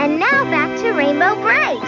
[0.00, 1.78] And now back to Rainbow Brite.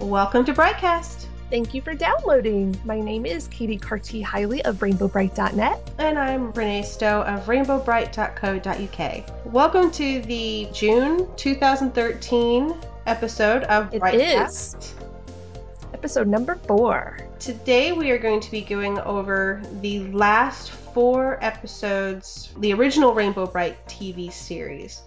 [0.00, 1.26] Welcome to Brightcast.
[1.50, 2.74] Thank you for downloading.
[2.86, 5.90] My name is Katie Carty Hiley of RainbowBrite.net.
[5.98, 9.52] And I'm Renee Stowe of rainbowbrite.co.uk.
[9.52, 12.74] Welcome to the June 2013
[13.04, 14.78] episode of It Brightcast.
[14.78, 14.94] is
[15.98, 17.18] episode number four.
[17.40, 23.46] Today we are going to be going over the last four episodes, the original Rainbow
[23.46, 25.02] Brite TV series.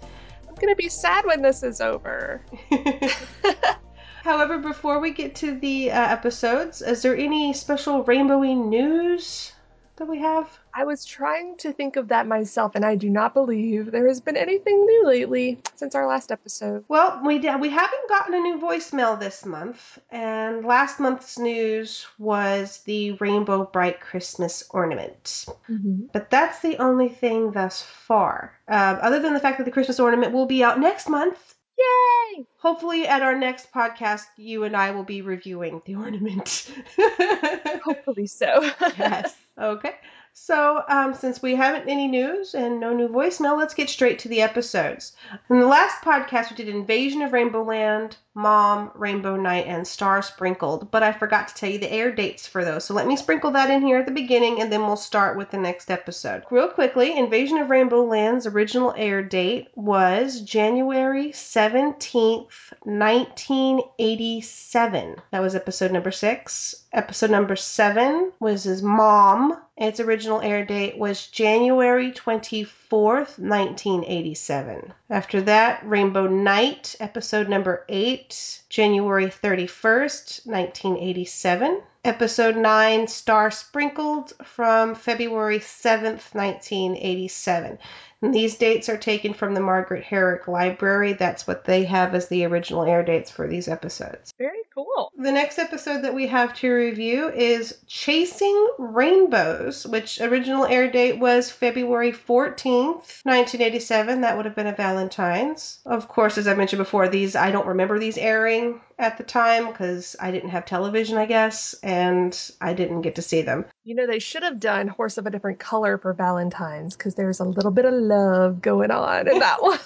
[0.50, 2.42] I'm gonna be sad when this is over.
[4.24, 9.54] However, before we get to the uh, episodes, is there any special rainbowy news
[10.02, 10.50] that we have?
[10.74, 14.20] I was trying to think of that myself, and I do not believe there has
[14.20, 16.84] been anything new lately since our last episode.
[16.88, 22.80] Well, we we haven't gotten a new voicemail this month, and last month's news was
[22.80, 25.46] the Rainbow Brite Christmas ornament.
[25.70, 26.08] Mm-hmm.
[26.12, 28.58] But that's the only thing thus far.
[28.68, 31.56] Um, other than the fact that the Christmas ornament will be out next month.
[31.82, 32.46] Yay!
[32.58, 36.72] Hopefully, at our next podcast, you and I will be reviewing the ornament.
[37.84, 38.62] Hopefully so.
[38.98, 39.36] yes.
[39.58, 39.96] Okay.
[40.34, 44.30] So, um, since we haven't any news and no new voicemail, let's get straight to
[44.30, 45.12] the episodes.
[45.50, 50.22] In the last podcast, we did Invasion of Rainbow Land, Mom, Rainbow Night, and Star
[50.22, 52.86] Sprinkled, but I forgot to tell you the air dates for those.
[52.86, 55.52] So let me sprinkle that in here at the beginning, and then we'll start with
[55.52, 56.44] the next episode.
[56.50, 65.16] Real quickly, Invasion of Rainbow Land's original air date was January 17th, 1987.
[65.32, 66.81] That was episode number six.
[66.94, 69.58] Episode number seven was his mom.
[69.78, 74.94] Its original air date was January 24th, 1987.
[75.10, 81.82] After that, Rainbow Night, episode number eight, January 31st, 1987.
[82.04, 87.78] Episode 9, Star Sprinkled, from February 7th, 1987.
[88.22, 91.14] And these dates are taken from the Margaret Herrick Library.
[91.14, 94.34] That's what they have as the original air dates for these episodes.
[94.38, 95.12] Very cool.
[95.18, 101.20] The next episode that we have to review is Chasing Rainbows, which original air date
[101.20, 104.22] was February 14th, 1987.
[104.22, 105.80] That would have been a Valentine's.
[105.86, 109.68] Of course, as I mentioned before, these I don't remember these airing at the time
[109.68, 113.66] because I didn't have television, I guess, and I didn't get to see them.
[113.84, 117.40] You know, they should have done Horse of a Different Color for Valentine's because there's
[117.40, 119.80] a little bit of love going on in that one.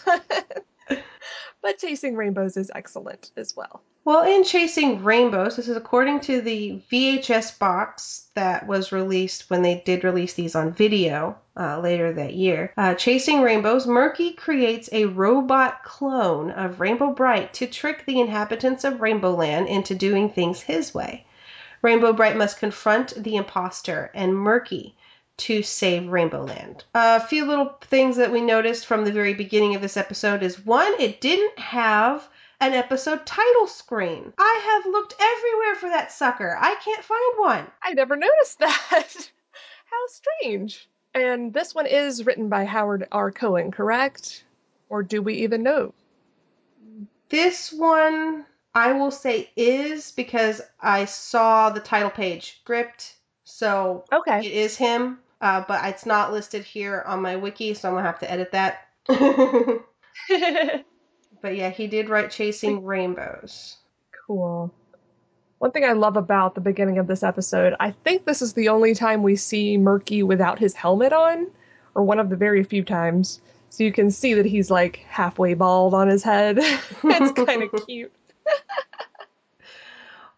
[1.66, 3.82] But Chasing Rainbows is excellent as well.
[4.04, 9.64] Well, in Chasing Rainbows, this is according to the VHS box that was released when
[9.64, 12.72] they did release these on video uh, later that year.
[12.78, 18.84] Uh, Chasing Rainbows, Murky creates a robot clone of Rainbow Brite to trick the inhabitants
[18.84, 21.26] of Rainbow Land into doing things his way.
[21.82, 24.96] Rainbow Brite must confront the imposter and Murky
[25.38, 26.84] to save Rainbow Land.
[26.94, 30.66] a few little things that we noticed from the very beginning of this episode is
[30.66, 32.28] one, it didn't have
[32.62, 34.32] an episode title screen.
[34.38, 36.58] I have looked everywhere for that sucker.
[36.60, 37.68] I can't find one.
[37.84, 38.74] I never noticed that.
[39.86, 40.88] How strange.
[41.14, 43.32] And this one is written by Howard R.
[43.32, 44.44] Cohen, correct?
[44.90, 45.94] Or do we even know?
[47.30, 54.40] This one, I will say, is because I saw the title page gripped, so Okay.
[54.40, 55.20] it is him.
[55.42, 58.52] Uh, but it's not listed here on my wiki, so I'm gonna have to edit
[58.54, 58.88] that.
[61.42, 63.78] but yeah, he did write Chasing Rainbows.
[64.26, 64.74] cool.
[65.60, 68.70] One thing I love about the beginning of this episode, I think this is the
[68.70, 71.48] only time we see Murky without his helmet on,
[71.96, 73.42] or one of the very few times.
[73.70, 76.58] So you can see that he's like halfway bald on his head.
[76.60, 78.12] it's kind of cute.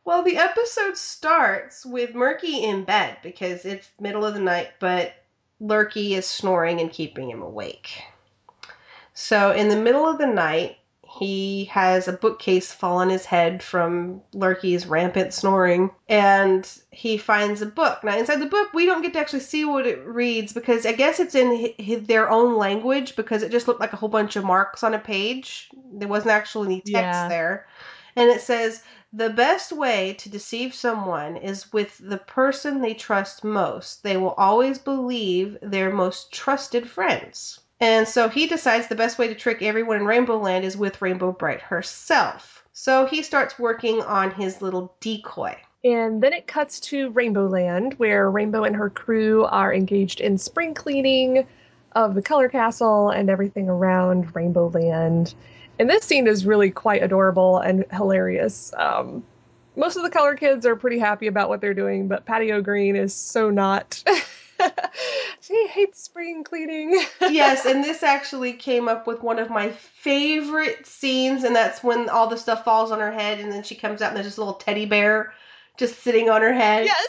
[0.08, 5.12] Well, the episode starts with Murky in bed because it's middle of the night, but
[5.60, 8.04] Lurky is snoring and keeping him awake.
[9.14, 10.78] So in the middle of the night,
[11.20, 17.62] he has a bookcase fall on his head from Lurky's rampant snoring, and he finds
[17.62, 18.02] a book.
[18.06, 20.94] Now, inside the book, we don't get to actually see what it reads because I
[20.94, 24.38] guess it's in hi- their own language because it just looked like a whole bunch
[24.38, 25.70] of marks on a page.
[25.92, 27.28] There wasn't actually any text Yeah.
[27.28, 27.68] there.
[28.16, 28.82] And it says,
[29.14, 34.04] the best way to deceive someone is with the person they trust most.
[34.04, 37.60] They will always believe their most trusted friends.
[37.80, 41.02] And so he decides the best way to trick everyone in Rainbow Land is with
[41.02, 42.64] Rainbow Brite herself.
[42.74, 45.58] So he starts working on his little decoy.
[45.84, 50.38] And then it cuts to Rainbow Land, where Rainbow and her crew are engaged in
[50.38, 51.48] spring cleaning
[51.94, 55.34] of the Color Castle and everything around Rainbow Land.
[55.80, 58.74] And this scene is really quite adorable and hilarious.
[58.76, 59.24] Um,
[59.76, 62.96] most of the color kids are pretty happy about what they're doing, but Patty O'Green
[62.96, 64.04] is so not.
[65.42, 67.00] she hates spring cleaning.
[67.22, 72.10] yes, and this actually came up with one of my favorite scenes, and that's when
[72.10, 74.38] all the stuff falls on her head, and then she comes out and there's this
[74.40, 75.34] little teddy bear
[75.78, 76.86] just sitting on her head.
[76.86, 77.08] yes.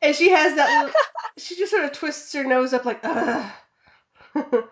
[0.00, 0.94] And she has that little,
[1.38, 3.52] she just sort of twists her nose up like, ugh.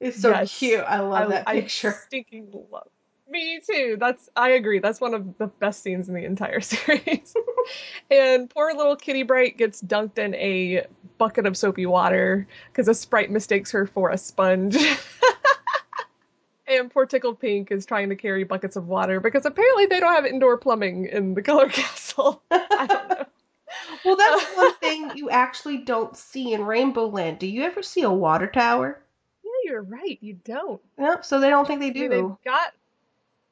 [0.00, 0.58] it's so Yes.
[0.58, 0.80] cute.
[0.86, 1.88] I love that picture.
[1.88, 2.88] I stinking love.
[3.28, 3.96] Me too.
[3.98, 4.78] That's I agree.
[4.78, 7.34] That's one of the best scenes in the entire series.
[8.10, 10.86] and poor little Kitty Brite gets dunked in a
[11.18, 14.76] bucket of soapy water because a sprite mistakes her for a sponge.
[16.68, 20.14] and poor Tickled Pink is trying to carry buckets of water because apparently they don't
[20.14, 22.42] have indoor plumbing in the Color Castle.
[22.50, 23.26] I don't know.
[24.04, 27.40] Well, that's one thing you actually don't see in Rainbow Land.
[27.40, 29.00] Do you ever see a water tower?
[29.66, 30.16] You're right.
[30.20, 30.80] You don't.
[30.96, 32.08] Nope, so they don't think they I mean, do.
[32.08, 32.72] they've got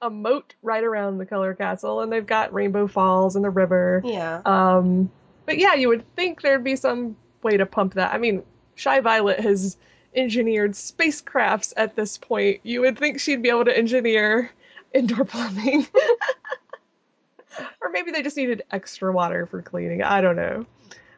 [0.01, 4.01] a moat right around the Color Castle, and they've got Rainbow Falls and the river.
[4.05, 4.41] Yeah.
[4.45, 5.11] Um,
[5.45, 8.15] but yeah, you would think there'd be some way to pump that.
[8.15, 8.45] I mean,
[8.77, 9.77] Shy Violet has
[10.15, 12.61] engineered spacecrafts at this point.
[12.63, 14.53] You would think she'd be able to engineer
[14.93, 15.85] indoor plumbing.
[17.81, 20.03] or maybe they just needed extra water for cleaning.
[20.03, 20.67] I don't know.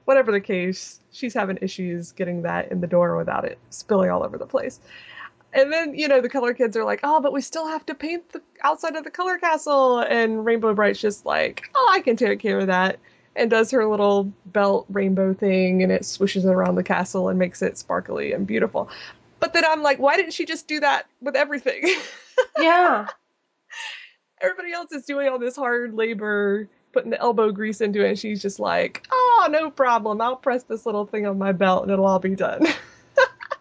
[0.07, 4.25] Whatever the case, she's having issues getting that in the door without it spilling all
[4.25, 4.81] over the place.
[5.53, 7.95] And then, you know, the color kids are like, oh, but we still have to
[7.95, 10.01] paint the outside of the color castle.
[10.01, 12.99] And Rainbow Brite's just like, oh, I can take care of that.
[13.35, 17.39] And does her little belt rainbow thing and it swishes it around the castle and
[17.39, 18.89] makes it sparkly and beautiful.
[19.41, 21.85] But then I'm like, why didn't she just do that with everything?
[22.59, 23.07] Yeah.
[24.41, 28.19] Everybody else is doing all this hard labor, putting the elbow grease into it, and
[28.19, 30.21] she's just like, oh, oh, no problem.
[30.21, 32.67] I'll press this little thing on my belt and it'll all be done.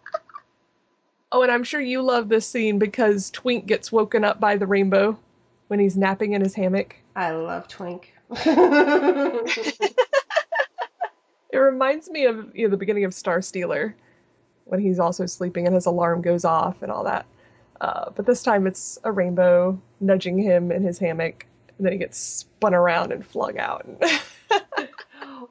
[1.32, 4.68] oh, and I'm sure you love this scene because Twink gets woken up by the
[4.68, 5.18] rainbow
[5.68, 6.96] when he's napping in his hammock.
[7.16, 8.14] I love Twink.
[11.56, 13.96] It reminds me of you know, the beginning of Star Stealer
[14.66, 17.26] when he's also sleeping and his alarm goes off and all that.
[17.80, 21.46] Uh, but this time it's a rainbow nudging him in his hammock,
[21.78, 23.88] and then he gets spun around and flung out.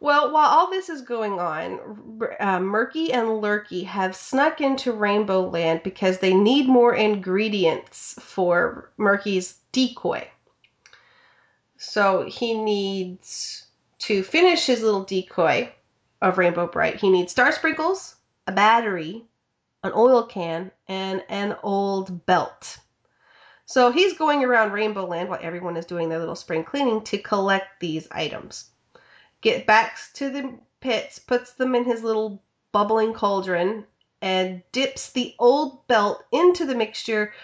[0.04, 5.48] well, while all this is going on, uh, Murky and Lurky have snuck into Rainbow
[5.48, 10.28] Land because they need more ingredients for Murky's decoy.
[11.78, 13.64] So he needs
[14.00, 15.72] to finish his little decoy
[16.20, 17.00] of Rainbow Brite.
[17.00, 18.14] He needs star sprinkles,
[18.46, 19.24] a battery,
[19.82, 22.76] an oil can, and an old belt.
[23.64, 27.16] So he's going around Rainbow Land while everyone is doing their little spring cleaning to
[27.16, 28.68] collect these items.
[29.44, 32.43] Get back to the pits, puts them in his little
[32.73, 33.85] bubbling cauldron,
[34.23, 37.35] and dips the old belt into the mixture,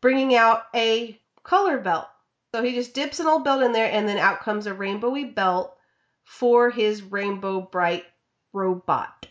[0.00, 2.08] bringing out a color belt.
[2.52, 5.32] So he just dips an old belt in there, and then out comes a rainbowy
[5.32, 5.76] belt
[6.24, 8.04] for his Rainbow Brite
[8.52, 9.28] robot.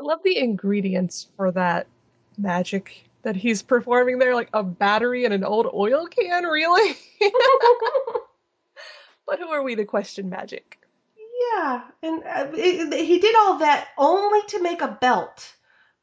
[0.00, 1.86] I love the ingredients for that
[2.36, 6.96] magic that he's performing there, like a battery and an old oil can, really?
[9.24, 10.79] but who are we to question magic?
[11.54, 15.54] Yeah, and uh, it, it- he did all that only to make a belt,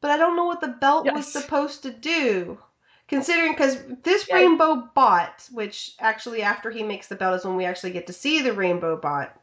[0.02, 2.60] but I don't know what the belt was supposed to do.
[3.08, 4.36] Considering, because this Yeah.
[4.36, 8.14] rainbow bot, which actually after he makes the belt is when we actually get to
[8.14, 9.34] see the rainbow bot,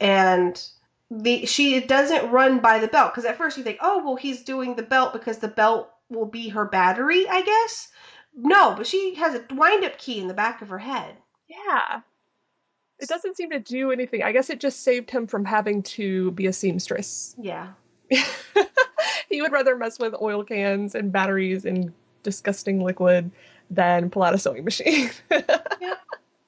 [0.00, 0.62] and
[1.10, 4.42] the she doesn't run by the belt because at first you think, oh well, he's
[4.44, 7.88] doing the belt because the belt will be her battery, I guess.
[8.34, 11.16] No, but she has a wind-up key in the back of her head.
[11.48, 12.00] Yeah.
[12.98, 14.22] It doesn't seem to do anything.
[14.22, 17.34] I guess it just saved him from having to be a seamstress.
[17.38, 17.68] Yeah.
[19.28, 23.30] he would rather mess with oil cans and batteries and disgusting liquid
[23.70, 25.10] than pull out a sewing machine.
[25.80, 25.94] yeah.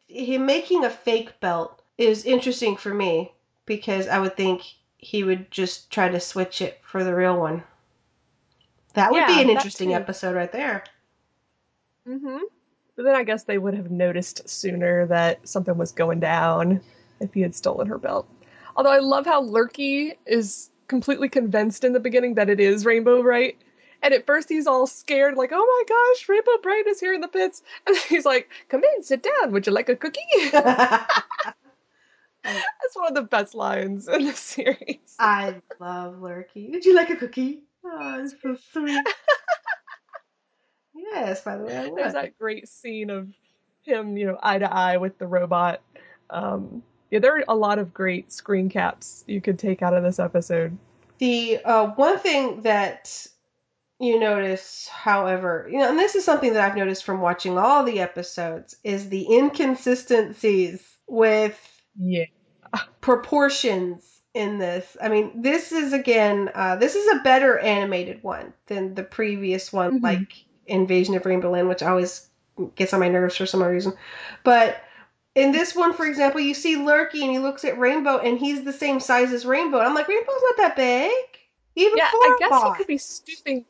[0.09, 3.33] him making a fake belt is interesting for me
[3.67, 4.63] because I would think
[4.97, 7.63] he would just try to switch it for the real one.
[8.95, 10.85] That would Yeah, be an interesting episode right there.
[12.07, 12.39] mm-hmm.
[12.99, 16.81] But then I guess they would have noticed sooner that something was going down
[17.21, 18.29] if he had stolen her belt.
[18.75, 23.23] Although I love how Lurky is completely convinced in the beginning that it is Rainbow
[23.23, 23.57] Brite.
[24.03, 27.21] And at first he's all scared, like, oh my gosh, Rainbow Brite is here in
[27.21, 27.63] the pits.
[27.87, 29.53] And then he's like, come in, sit down.
[29.53, 30.21] Would you like a cookie?
[30.53, 31.07] That's
[32.95, 35.15] one of the best lines in the series.
[35.21, 36.71] I love Lurky.
[36.73, 37.63] Would you like a cookie?
[37.85, 39.07] Oh, it's so sweet.
[41.13, 43.29] Yes, by the way, I There's that great scene of
[43.83, 45.81] him, you know, eye to eye with the robot.
[46.31, 50.03] Um, yeah, there are a lot of great screen caps you could take out of
[50.03, 50.77] this episode.
[51.19, 53.27] The uh, one thing that
[53.99, 57.83] you notice, however, you know, and this is something that I've noticed from watching all
[57.85, 61.59] the episodes, is the inconsistencies with
[61.99, 62.27] Yeah.
[63.01, 64.97] proportions in this.
[65.01, 69.73] I mean, this is again, uh, this is a better animated one than the previous
[69.73, 70.03] one, Mhm.
[70.03, 72.29] like Invasion of Rainbow Land, which always
[72.75, 73.93] gets on my nerves for some reason.
[74.45, 74.83] But
[75.35, 78.65] in this one, for example, you see Lurky and he looks at Rainbow and he's
[78.65, 79.79] the same size as Rainbow.
[79.79, 81.13] And I'm like, Rainbow's not that big.
[81.77, 82.73] Even Yeah, I guess bot.
[82.73, 83.65] he could be stooping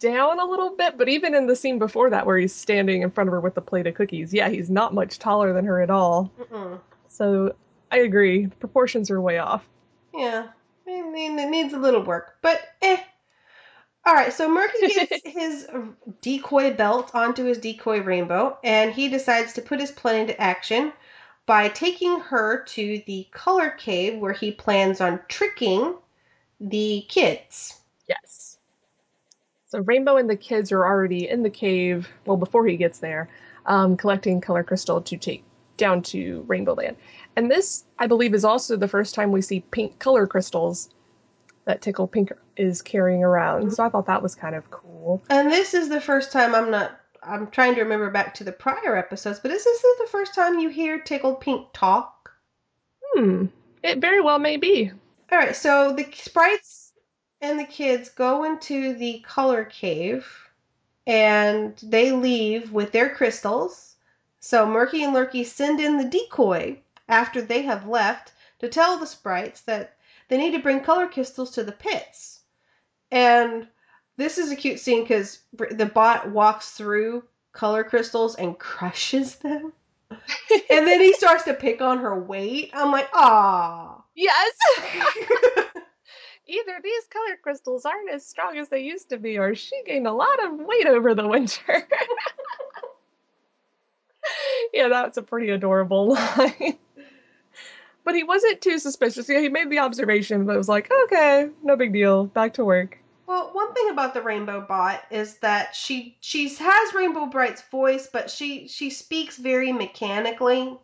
[0.00, 3.10] down a little bit, but even in the scene before that, where he's standing in
[3.10, 5.80] front of her with the plate of cookies, yeah, he's not much taller than her
[5.80, 6.30] at all.
[6.38, 6.78] Mm-mm.
[7.08, 7.54] So
[7.90, 9.66] I agree, proportions are way off.
[10.12, 10.48] Yeah,
[10.86, 12.98] I mean, it needs a little work, but eh.
[14.06, 15.66] All right, so Murky gets his
[16.20, 20.92] decoy belt onto his decoy rainbow, and he decides to put his plan into action
[21.46, 25.94] by taking her to the color cave where he plans on tricking
[26.60, 27.80] the kids.
[28.08, 28.58] Yes.
[29.66, 33.28] So Rainbow and the kids are already in the cave, well, before he gets there,
[33.66, 35.44] um, collecting color crystal to take
[35.76, 36.96] down to Rainbow Land.
[37.36, 40.90] And this, I believe, is also the first time we see pink color crystals
[41.64, 43.72] that Tickle Pink is carrying around.
[43.72, 45.22] So I thought that was kind of cool.
[45.30, 46.98] And this is the first time I'm not.
[47.22, 50.58] I'm trying to remember back to the prior episodes, but is this the first time
[50.58, 52.30] you hear Tickle Pink talk?
[53.14, 53.46] Hmm.
[53.82, 54.90] It very well may be.
[55.32, 56.92] All right, so the sprites
[57.40, 60.26] and the kids go into the color cave
[61.06, 63.96] and they leave with their crystals.
[64.40, 66.78] So Murky and Lurky send in the decoy
[67.08, 69.96] after they have left to tell the sprites that
[70.28, 72.40] they need to bring color crystals to the pits.
[73.10, 73.68] And
[74.16, 79.72] this is a cute scene because the bot walks through color crystals and crushes them.
[80.10, 82.70] and then he starts to pick on her weight.
[82.74, 84.02] I'm like, ah.
[84.14, 84.52] Yes!
[86.46, 90.06] Either these color crystals aren't as strong as they used to be, or she gained
[90.06, 91.88] a lot of weight over the winter.
[94.74, 96.78] yeah, that's a pretty adorable line.
[98.04, 99.28] But he wasn't too suspicious.
[99.28, 102.98] Yeah, he made the observation, but was like, okay, no big deal, back to work.
[103.26, 108.06] Well, one thing about the Rainbow Bot is that she she has Rainbow Brite's voice,
[108.12, 110.78] but she she speaks very mechanically.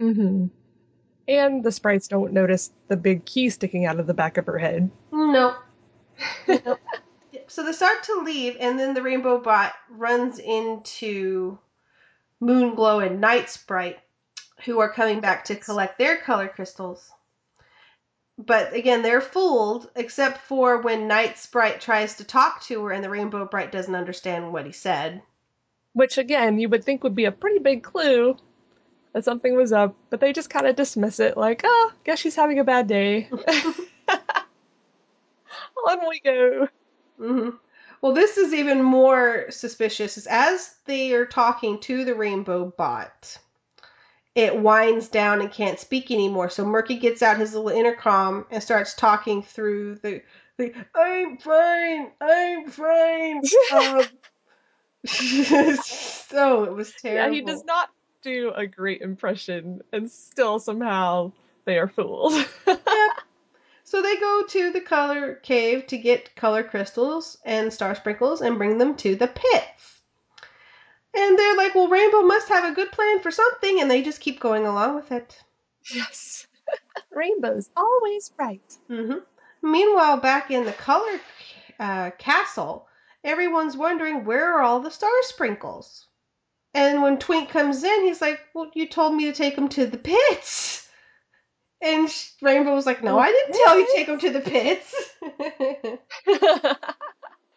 [0.00, 0.46] Mm-hmm.
[1.28, 4.58] And the sprites don't notice the big key sticking out of the back of her
[4.58, 4.90] head.
[5.10, 5.56] Nope.
[6.46, 6.78] Nope.
[7.48, 11.58] So they start to leave, and then the Rainbow Bot runs into
[12.42, 13.98] Moonglow and Night Sprite,
[14.64, 17.10] who are coming back to collect their color crystals.
[18.38, 23.02] But again, they're fooled, except for when Night Sprite tries to talk to her and
[23.02, 25.22] the Rainbow Brite doesn't understand what he said.
[25.94, 28.36] Which, again, you would think would be a pretty big clue
[29.14, 32.36] that something was up, but they just kind of dismiss it like, oh, guess she's
[32.36, 33.30] having a bad day.
[35.88, 36.68] On we go.
[37.18, 37.50] hmm
[38.02, 40.18] Well, this is even more suspicious.
[40.18, 43.38] Is as they are talking to the Rainbow Bot,
[44.36, 46.50] it winds down and can't speak anymore.
[46.50, 50.22] So Murky gets out his little intercom and starts talking through the.
[50.58, 52.12] the I'm fine.
[52.20, 53.42] I'm fine.
[53.72, 54.04] Um,
[55.06, 57.24] so it was terrible.
[57.24, 57.90] Yeah, he does not
[58.22, 61.32] do a great impression, and still somehow
[61.64, 62.34] they are fooled.
[63.88, 68.58] So they go to the color cave to get color crystals and star sprinkles and
[68.58, 69.95] bring them to the pits.
[71.16, 74.20] And they're like, well, Rainbow must have a good plan for something, and they just
[74.20, 75.42] keep going along with it.
[75.94, 76.46] yes.
[77.10, 78.78] Rainbow's always right.
[78.88, 79.18] hmm
[79.62, 81.20] Meanwhile, back in the color
[81.80, 82.86] uh, castle,
[83.24, 86.06] everyone's wondering where are all the star sprinkles?
[86.74, 89.86] And when Twink comes in, he's like, well, you told me to take them to
[89.86, 90.86] the pits.
[91.80, 92.08] And
[92.42, 94.94] Rainbow was like, no, I didn't tell you to take them to the pits.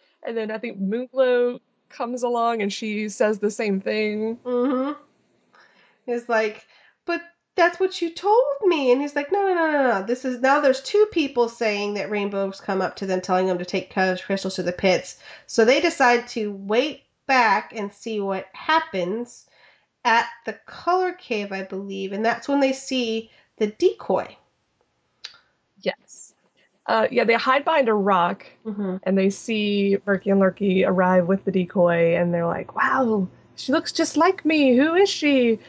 [0.25, 4.37] and then I think Moonglow comes along and she says the same thing.
[4.37, 4.93] Mm-hmm.
[6.27, 6.65] Like,
[7.05, 7.21] but
[7.55, 8.91] that's what you told me.
[8.91, 10.05] And he's like, no, no, no, no, no.
[10.05, 13.59] This is now there's two people saying that Rainbow's come up to them telling them
[13.59, 15.17] to take crystals to the pits.
[15.45, 19.45] So they decide to wait back and see what happens
[20.03, 22.13] at the color cave, I believe.
[22.13, 24.35] And that's when they see the decoy.
[26.89, 28.97] Uh, yeah, they hide behind a rock Mm-hmm.
[29.03, 33.71] and they see Murky and Lurky arrive with the decoy and they're like, wow, she
[33.71, 34.75] looks just like me.
[34.75, 35.59] Who is she?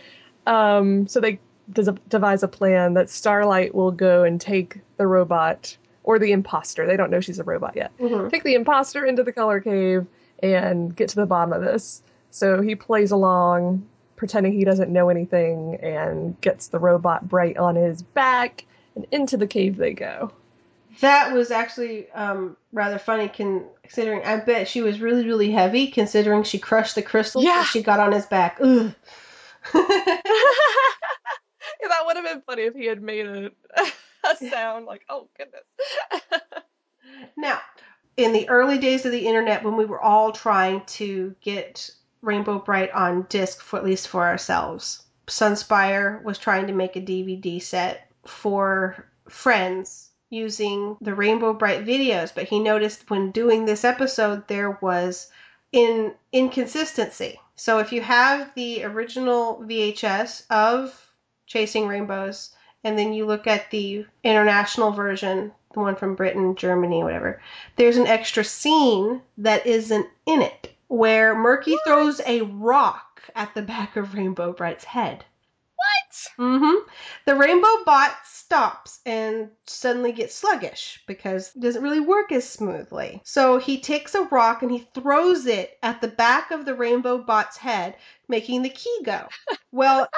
[0.46, 1.38] Um, so they
[1.72, 6.86] des- devise a plan that Starlite will go and take the robot or the imposter.
[6.86, 7.92] They don't know she's a robot yet.
[7.98, 8.28] Mm-hmm.
[8.28, 10.06] Take the imposter into the color cave
[10.42, 12.02] and get to the bottom of this.
[12.30, 13.86] So he plays along,
[14.16, 19.36] pretending he doesn't know anything, and gets the robot bright on his back, and into
[19.36, 20.32] the cave they go.
[21.00, 25.86] That was actually um, rather funny, con- considering I bet she was really, really heavy,
[25.86, 27.64] considering she crushed the crystal Yeah.
[27.64, 28.58] she got on his back.
[28.60, 28.92] Ugh.
[31.80, 33.50] Yeah, that would have been funny if he had made a,
[34.30, 34.86] a, sound.
[34.86, 35.62] Like, oh goodness.
[37.36, 37.58] Now,
[38.16, 41.90] in the early days of the internet, when we were all trying to get
[42.22, 47.00] Rainbow Brite on disc, for at least for ourselves, Sunspire was trying to make a
[47.00, 53.84] DVD set for friends using the Rainbow Brite videos, but he noticed when doing this
[53.84, 55.30] episode there was
[55.72, 57.40] in inconsistency.
[57.56, 60.94] So if you have the original VHS of
[61.46, 67.04] Chasing Rainbows and then you look at the international version, the one from Britain, Germany,
[67.04, 67.42] whatever,
[67.76, 73.62] there's an extra scene that isn't in it where Murky throws a rock at the
[73.62, 75.24] back of Rainbow Brite's head.
[76.36, 76.46] What?
[76.46, 76.88] Mm-hmm.
[77.26, 83.20] The Rainbow Bot stops and suddenly gets sluggish because it doesn't really work as smoothly.
[83.24, 87.18] So he takes a rock and he throws it at the back of the Rainbow
[87.18, 87.96] Bot's head,
[88.28, 89.26] making the key go.
[89.72, 90.08] Well,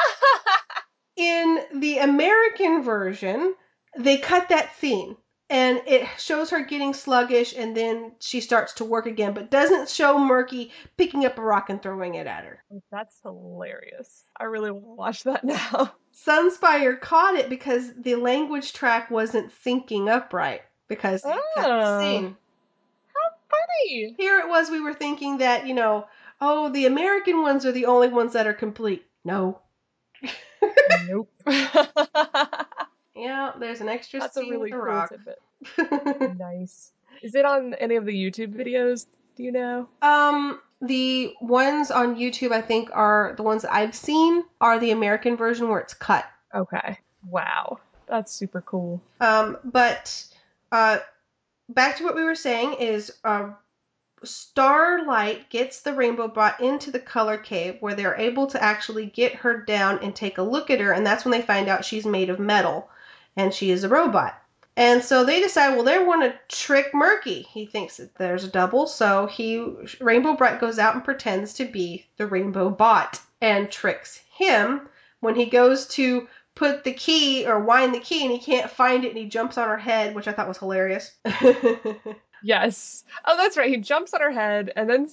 [1.16, 3.54] in the American version,
[3.99, 5.16] they cut that scene
[5.52, 9.90] and it shows her getting sluggish and then she starts to work again, but doesn't
[9.90, 12.64] show Murky picking up a rock and throwing it at her.
[12.90, 14.25] That's hilarious.
[14.35, 15.92] I really want to watch that now.
[16.26, 21.85] Sunspire caught it because the language track wasn't syncing up right because they cut the
[21.87, 22.00] Oh.
[22.00, 22.37] scene.
[23.14, 24.14] How funny.
[24.16, 26.06] Here it was, we were thinking that, you know,
[26.40, 29.04] oh, the American ones are the only ones that are complete.
[29.23, 29.61] No.
[31.06, 31.30] nope.
[33.14, 35.11] Yeah, there's an extra That's a scene really with a cool rock.
[35.11, 36.37] tidbit.
[36.38, 36.92] Nice.
[37.23, 39.07] Is it on any of the YouTube videos?
[39.37, 39.88] Do you know?
[40.02, 44.90] um, the ones on YouTube, I think, are the ones that I've seen are the
[44.90, 46.25] American version where it's cut.
[46.52, 46.99] Okay.
[47.28, 47.78] Wow.
[48.09, 49.00] That's super cool.
[49.21, 50.25] Um, but
[50.73, 50.99] uh,
[51.69, 53.50] back to what we were saying is uh,
[54.25, 59.35] Starlite gets the Rainbow Bot into the color cave where they're able to actually get
[59.37, 62.04] her down and take a look at her, and that's when they find out she's
[62.07, 62.88] made of metal
[63.36, 64.38] and she is a robot.
[64.76, 67.42] And so they decide, well, they want to trick Murky.
[67.42, 69.64] He thinks that there's a double, so he
[70.00, 74.88] Rainbow Brite goes out and pretends to be the Rainbow Bot and tricks him
[75.21, 79.04] when he goes to put the key or wind the key and he can't find
[79.04, 81.12] it and he jumps on her head, which I thought was hilarious.
[82.42, 83.04] Yes.
[83.25, 83.71] Oh, that's right.
[83.71, 85.08] He jumps on her head and then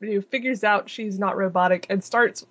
[0.00, 2.46] you know, figures out she's not robotic and starts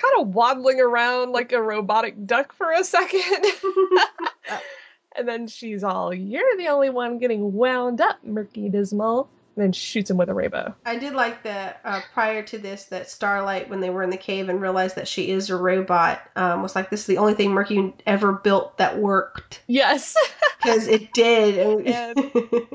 [0.00, 3.22] kind of waddling around like a robotic duck for a second.
[5.16, 9.28] and then she's all, You're the only one getting wound up, Murky Dismal.
[9.56, 10.76] And then shoots him with a rainbow.
[10.86, 14.16] I did like that uh, prior to this that Starlite, when they were in the
[14.16, 17.34] cave and realized that she is a robot, um, was like, "This is the only
[17.34, 20.14] thing Murky ever built that worked Yes.
[20.62, 22.14] because it did."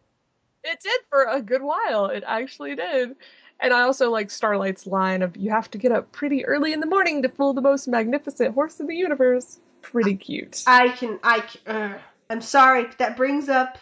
[0.70, 2.08] It did for a good while.
[2.08, 3.16] It actually did.
[3.60, 6.80] And I also like Starlite's line of you have to get up pretty early in
[6.80, 9.60] the morning to fool the most magnificent horse in the universe.
[9.82, 10.64] Pretty cute.
[10.68, 11.98] I can, I, can, uh,
[12.30, 13.78] I'm sorry, but that brings up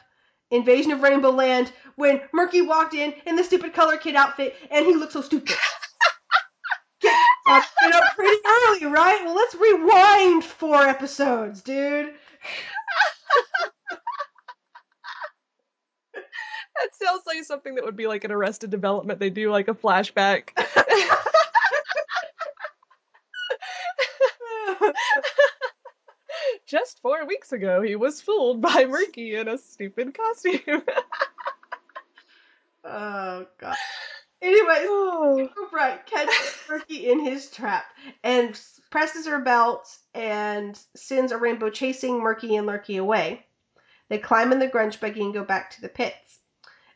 [0.51, 4.85] Invasion of Rainbow Land when Murky walked in in the stupid color kid outfit and
[4.85, 5.55] he looked so stupid.
[7.01, 7.13] get,
[7.47, 9.21] up, get up pretty early, right?
[9.25, 12.13] Well, let's rewind four episodes, dude.
[16.75, 19.19] That sounds like something that would be like an Arrested Development.
[19.19, 20.49] They do like a flashback.
[26.67, 30.59] Just four weeks ago, he was fooled by Murky in a stupid costume.
[32.83, 33.75] oh god.
[34.41, 35.49] Anyways, oh.
[35.71, 37.85] Bright catches Murky in his trap
[38.23, 38.59] and
[38.89, 43.45] presses her belt and sends a rainbow chasing Murky and Lurky away.
[44.09, 46.39] They climb in the grunge buggy and go back to the pits.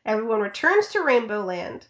[0.06, 1.88] Everyone returns to Rainbow Land.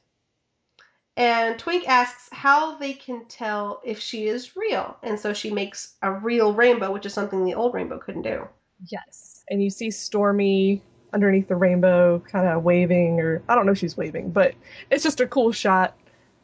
[1.17, 4.97] And Twink asks how they can tell if she is real.
[5.03, 8.47] And so she makes a real rainbow, which is something the old rainbow couldn't do.
[8.87, 9.43] Yes.
[9.49, 10.81] And you see Stormy
[11.13, 14.53] underneath the rainbow, kind of waving, or I don't know if she's waving, but
[14.89, 15.97] it's just a cool shot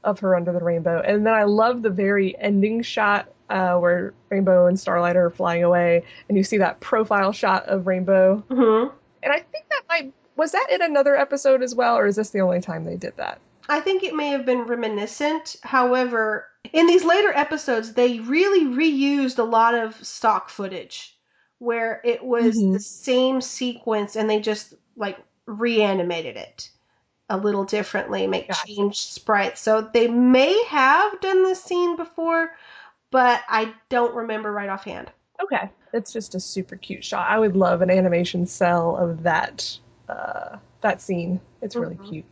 [0.04, 1.02] of her under the rainbow.
[1.02, 5.64] And then I love the very ending shot uh, where Rainbow and Starlite are flying
[5.64, 8.44] away, and you see that profile shot of Rainbow.
[8.50, 8.96] Mm-hmm.
[9.24, 9.65] And I think
[10.36, 13.16] was that in another episode as well, or is this the only time they did
[13.18, 13.40] that?
[13.68, 15.56] I think it may have been reminiscent.
[15.64, 21.18] However, in these later episodes, they really reused a lot of stock footage
[21.60, 22.74] where it was Mhm.
[22.74, 26.70] the same sequence and they just like reanimated it
[27.30, 28.68] a little differently, make Gotcha.
[28.68, 29.62] changed sprites.
[29.62, 32.52] So they may have done this scene before,
[33.10, 35.12] but I don't remember right offhand.
[35.42, 37.30] Okay, it's just a super cute shot.
[37.30, 41.40] I would love an animation cell of that uh, that scene.
[41.62, 42.10] It's really Mhm.
[42.10, 42.26] cute.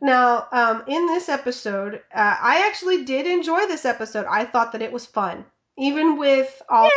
[0.00, 4.26] Now, um, in this episode, uh, I actually did enjoy this episode.
[4.28, 5.44] I thought that it was fun,
[5.76, 6.90] even with all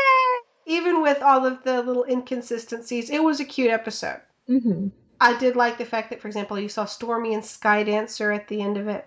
[0.65, 4.21] even with all of the little inconsistencies, it was a cute episode.
[4.47, 4.89] Mm-hmm.
[5.19, 8.61] I did like the fact that, for example, you saw Stormy and Skydancer at the
[8.61, 9.05] end of it.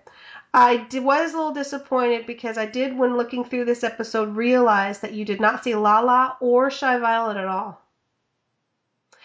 [0.53, 4.99] I did, was a little disappointed because I did, when looking through this episode, realize
[4.99, 7.81] that you did not see Lala or Shy Violet at all.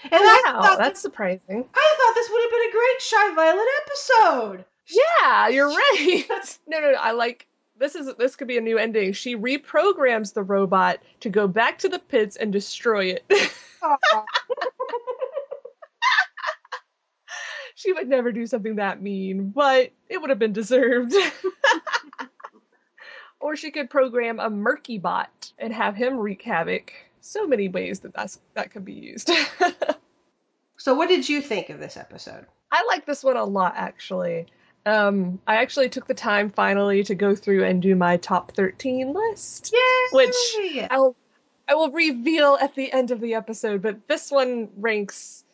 [0.05, 1.41] And I wow, thought that's surprising.
[1.75, 4.65] I thought this would have been a great Shy Violet episode.
[4.87, 6.25] Yeah, you're right.
[6.67, 7.47] no, no, no, I like
[7.79, 9.13] this is this could be a new ending.
[9.13, 13.25] She reprograms the robot to go back to the pits and destroy it.
[17.79, 21.15] She would never do something that mean, but it would have been deserved.
[23.41, 26.93] or she could program a murky bot and have him wreak havoc.
[27.29, 29.31] So many ways that that's, that could be used.
[30.79, 32.47] so, what did you think of this episode?
[32.73, 34.47] I like this one a lot, actually.
[34.87, 39.13] Um, I actually took the time finally to go through and do my top 13
[39.13, 40.17] list, Yay!
[40.17, 40.35] which
[40.91, 41.17] I will,
[41.69, 45.45] I will reveal at the end of the episode, but this one ranks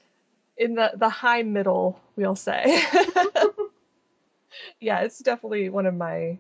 [0.57, 2.63] in the, the high middle, we'll say.
[4.81, 6.39] yeah, it's definitely one of my.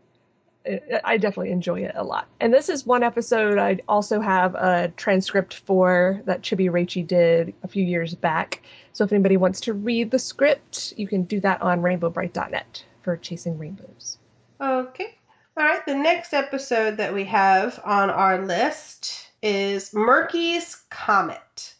[1.05, 2.27] I definitely enjoy it a lot.
[2.40, 7.55] And this is one episode I also have a transcript for that Chibi Raichi did
[7.62, 8.62] a few years back.
[8.92, 13.16] So if anybody wants to read the script, you can do that on rainbowbrite.net for
[13.18, 14.18] Chasing Rainbows.
[14.61, 15.14] Okay.
[15.57, 15.85] All right.
[15.85, 21.74] The next episode that we have on our list is Murky's Comet.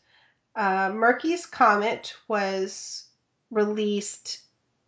[0.55, 3.05] Uh, Murky's Comet was
[3.51, 4.41] released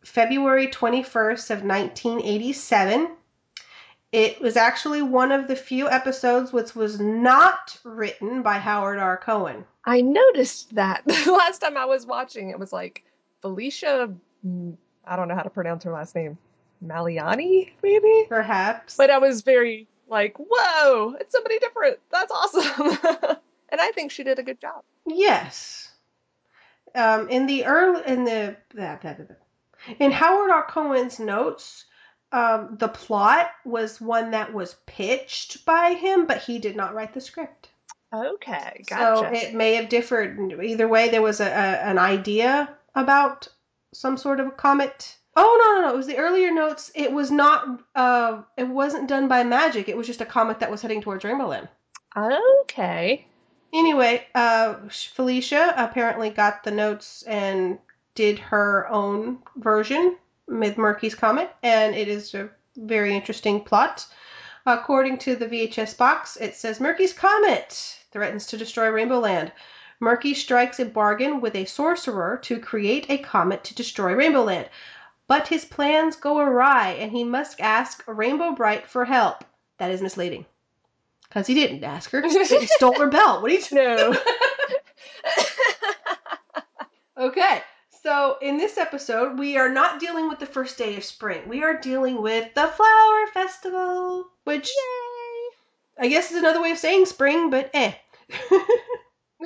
[0.05, 3.16] February 21st of 1987.
[4.13, 9.17] It was actually one of the few episodes which was not written by Howard R.
[9.17, 9.65] Cohen.
[9.85, 12.51] I noticed that the last time I was watching.
[12.51, 13.05] It was like
[13.43, 14.13] Felicia.
[14.47, 16.39] mm, I don't know how to pronounce her last name.
[16.85, 18.27] Maliani, maybe.
[18.29, 18.97] Perhaps.
[18.97, 21.99] But I was very like, "Whoa, it's somebody different.
[22.11, 22.99] That's awesome."
[23.71, 24.83] and I think she did a good job.
[25.07, 25.91] Yes.
[26.95, 28.57] Um, in the early in the
[29.99, 30.67] in Howard R.
[30.69, 31.85] Cohen's notes,
[32.33, 37.15] um, the plot was one that was pitched by him, but he did not write
[37.15, 37.69] the script.
[38.13, 40.39] Okay, So it may have differed.
[40.63, 43.49] Either way, there was a, a an idea about
[43.93, 45.17] some sort of a comet.
[45.35, 45.95] Oh no, no, no!
[45.95, 46.91] It was the earlier notes.
[46.95, 47.83] It was not.
[47.95, 49.89] Uh, it wasn't done by magic.
[49.89, 51.69] It was just a comet that was heading towards Rainbow Land.
[52.63, 53.27] okay.
[53.75, 57.79] Anyway, uh, Felicia apparently got the notes and
[58.15, 64.07] did her own version with Murky's Comet, and it is a very interesting plot.
[64.65, 69.53] According to the VHS box, it says Murky's Comet threatens to destroy Rainbow Land.
[70.01, 74.69] Murky strikes a bargain with a sorcerer to create a comet to destroy Rainbow Land.
[75.29, 79.45] But his plans go awry, and he must ask Rainbow Brite for help.
[79.79, 80.47] That is misleading.
[81.29, 82.23] Because he didn't ask her.
[82.23, 83.43] He stole her belt.
[83.43, 84.17] What are you know?
[87.19, 87.63] Okay,
[88.07, 91.49] so in this episode, we are not dealing with the first day of spring.
[91.49, 94.71] We are dealing with the flower festival, which
[95.99, 97.95] I guess is another way of saying spring, but eh.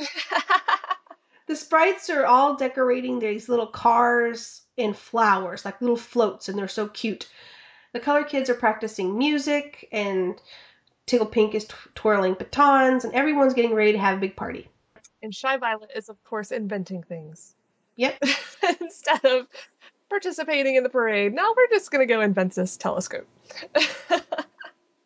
[1.47, 6.69] the sprites are all decorating these little cars in flowers, like little floats, and they're
[6.69, 7.31] so cute.
[7.95, 10.39] The color kids are practicing music, and
[11.07, 14.69] Tickle Pink is tw- twirling batons, and everyone's getting ready to have a big party.
[15.23, 17.55] and Shy Violet is, of course, inventing things.
[18.01, 18.23] Yep.
[18.81, 19.47] Instead of
[20.09, 23.27] participating in the parade, now we're just going to go invent this telescope.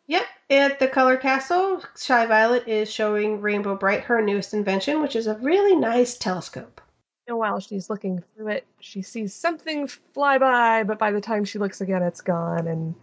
[0.07, 5.15] Yep, at the Color Castle, Shy Violet is showing Rainbow Brite her newest invention, which
[5.15, 6.79] is a really nice telescope.
[7.27, 11.43] And while she's looking through it, she sees something fly by, but by the time
[11.43, 12.67] she looks again, it's gone.
[12.67, 12.93] And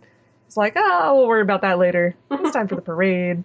[0.47, 2.15] it's like, oh, we'll worry about that later.
[2.31, 3.43] It's time for the parade.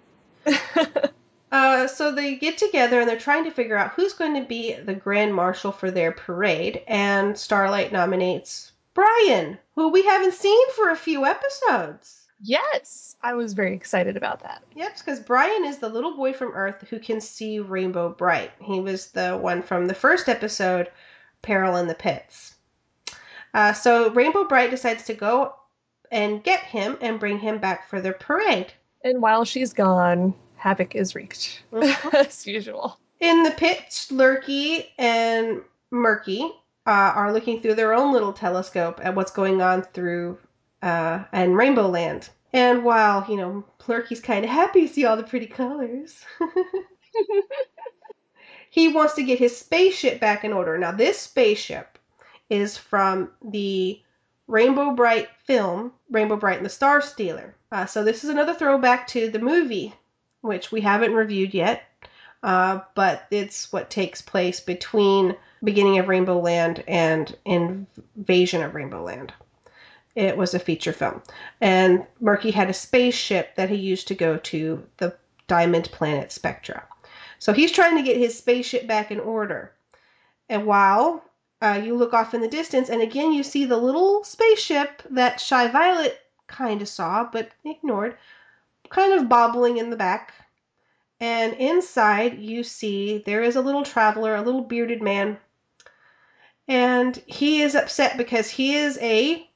[1.50, 4.74] Uh, so they get together and they're trying to figure out who's going to be
[4.74, 6.82] the grand marshal for their parade.
[6.86, 12.26] And Starlite nominates Brian, who we haven't seen for a few episodes.
[12.40, 14.62] yes, I was very excited about that.
[14.76, 18.52] Yep, because Brian is the little boy from Earth who can see Rainbow Brite.
[18.60, 20.90] He was the one from the first episode,
[21.42, 22.54] Peril in the Pits.
[23.54, 25.54] Uh, so Rainbow Brite decides to go
[26.10, 28.72] and get him and bring him back for their parade.
[29.02, 31.62] And while she's gone, havoc is wreaked,
[32.12, 32.98] as usual.
[33.20, 36.42] In the pits, Lurky and Murky
[36.86, 40.38] uh, are looking through their own little telescope at what's going on through
[40.82, 42.28] uh, and Rainbow Land.
[42.52, 46.24] And while, you know, Lurky's kind of happy to see all the pretty colors,
[48.70, 50.78] he wants to get his spaceship back in order.
[50.78, 51.98] Now, this spaceship
[52.48, 54.00] is from the
[54.46, 57.54] Rainbow Brite film, Rainbow Brite and the Star Stealer.
[57.70, 59.94] Uh, so, this is another throwback to the movie,
[60.40, 61.82] which we haven't reviewed yet.
[62.42, 69.02] uh, but it's what takes place between beginning of Rainbow Land and Invasion of Rainbow
[69.02, 69.32] Land.
[70.14, 71.22] It was a feature film,
[71.60, 76.84] and Murky had a spaceship that he used to go to the diamond planet Spectra.
[77.38, 79.72] So he's trying to get his spaceship back in order.
[80.48, 81.22] And while
[81.60, 85.40] uh, you look off in the distance, and again you see the little spaceship that
[85.40, 88.16] Shy Violet kind of saw but ignored,
[88.90, 90.32] kind of bobbling in the back.
[91.20, 95.38] And inside you see there is a little traveler, a little bearded man.
[96.68, 99.48] And he is upset because he is a,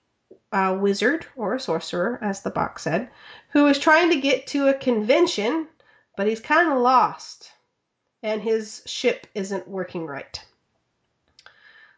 [0.51, 3.11] a wizard or a sorcerer, as the box said,
[3.51, 5.69] who is trying to get to a convention,
[6.17, 7.53] but he's kind of lost.
[8.23, 10.43] And his ship isn't working right.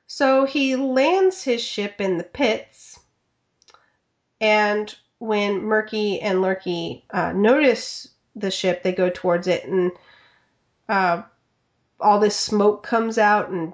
[0.07, 2.99] So he lands his ship in the pits,
[4.41, 9.93] and when Murky and Lurky uh, notice the ship, they go towards it, and
[10.89, 11.23] uh,
[12.01, 13.73] all this smoke comes out, and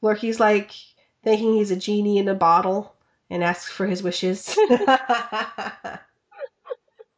[0.00, 0.72] Lurky's like
[1.22, 2.94] thinking he's a genie in a bottle
[3.30, 4.56] and asks for his wishes.
[4.68, 4.78] and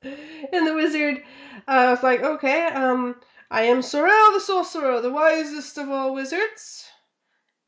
[0.02, 1.22] the wizard
[1.68, 3.16] uh, like, okay, um,
[3.50, 6.88] I am Sorrel the sorcerer, the wisest of all wizards,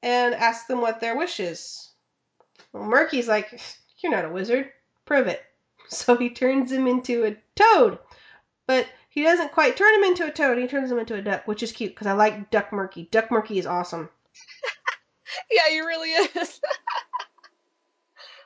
[0.03, 1.91] and asks them what their wish is.
[2.73, 3.61] Well, Murky's like,
[3.99, 4.73] you're not a wizard.
[5.05, 5.43] Prove it.
[5.93, 7.99] So he turns him into a toad.
[8.67, 10.59] But he doesn't quite turn him into a toad.
[10.59, 13.09] He turns him into a duck, which is cute because I like Duck Murky.
[13.11, 14.09] Duck Murky is awesome.
[15.51, 16.61] yeah, he really is.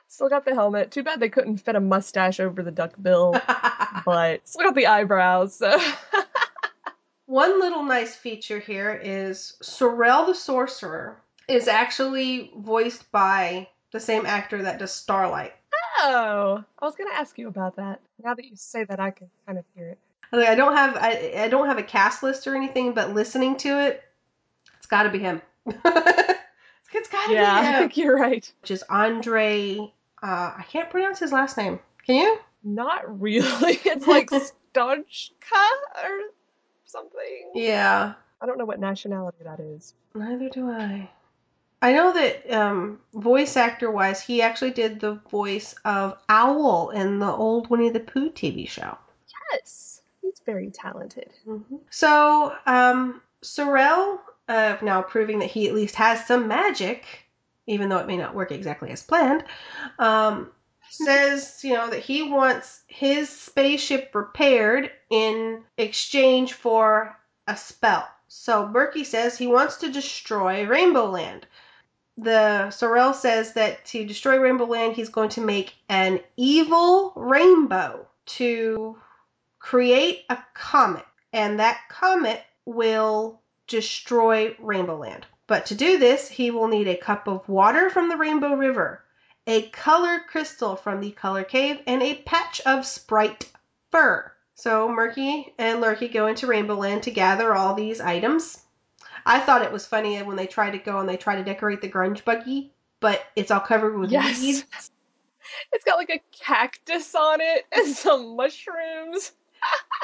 [0.07, 0.91] still got the helmet.
[0.91, 3.39] Too bad they couldn't fit a mustache over the duck bill,
[4.05, 5.55] but still got the eyebrows.
[5.55, 5.79] So.
[7.27, 14.25] One little nice feature here is Sorrel the Sorcerer is actually voiced by the same
[14.25, 15.51] actor that does Starlite.
[15.99, 18.01] Oh, I was gonna ask you about that.
[18.23, 19.99] Now that you say that, I can kind of hear it.
[20.33, 23.79] I don't have I, I don't have a cast list or anything, but listening to
[23.81, 24.03] it,
[24.77, 25.41] it's got to be him.
[25.65, 27.75] it's got to yeah, be him.
[27.75, 28.51] I think you're right.
[28.61, 29.77] Which is Andre.
[30.21, 31.79] Uh, I can't pronounce his last name.
[32.05, 32.37] Can you?
[32.63, 33.79] Not really.
[33.85, 35.67] It's like Stonchka
[36.03, 36.19] or
[36.85, 37.51] something.
[37.53, 38.13] Yeah.
[38.41, 39.93] I don't know what nationality that is.
[40.13, 41.09] Neither do I.
[41.79, 47.19] I know that um, voice actor wise, he actually did the voice of Owl in
[47.19, 48.97] the old Winnie the Pooh TV show.
[49.51, 51.29] Yes, he's very talented.
[51.47, 51.75] Mm-hmm.
[51.91, 57.05] So, um, Sorrel, uh, now proving that he at least has some magic,
[57.67, 59.43] even though it may not work exactly as planned,
[59.99, 60.51] um,
[60.89, 68.07] says, you know, that he wants his spaceship repaired in exchange for a spell.
[68.29, 71.45] So Murky says he wants to destroy Rainbow Land
[72.17, 78.07] the Sorrel says that to destroy Rainbow Land, he's going to make an evil rainbow
[78.25, 78.97] to
[79.59, 85.25] create a comet, and that comet will destroy Rainbow Land.
[85.45, 89.03] But to do this, he will need a cup of water from the Rainbow River,
[89.45, 93.49] a colored crystal from the Color Cave, and a patch of sprite
[93.91, 94.31] fur.
[94.55, 98.59] So Murky and Lurky go into Rainbow Land to gather all these items.
[99.27, 101.81] I thought it was funny when they try to go and they try to decorate
[101.81, 104.41] the grunge buggy, but it's all covered with yes.
[104.41, 104.65] weeds.
[105.71, 109.31] It's got like a cactus on it and some mushrooms.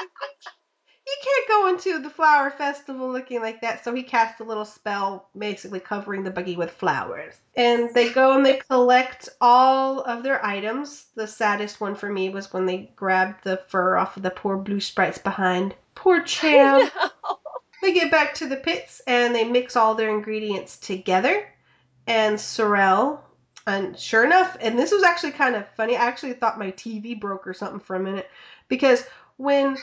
[1.06, 4.64] you can't go into the flower festival looking like that, so he casts a little
[4.64, 7.34] spell basically covering the buggy with flowers.
[7.54, 11.04] And they go and they collect all of their items.
[11.14, 14.56] The saddest one for me was when they grabbed the fur off of the poor
[14.56, 15.74] blue sprites behind.
[15.94, 16.90] Poor champ.
[17.84, 21.46] They get back to the pits and they mix all their ingredients together.
[22.06, 23.22] And Sorrel,
[23.66, 25.94] and sure enough, and this was actually kind of funny.
[25.94, 28.26] I actually thought my TV broke or something for a minute
[28.68, 29.04] because
[29.36, 29.76] when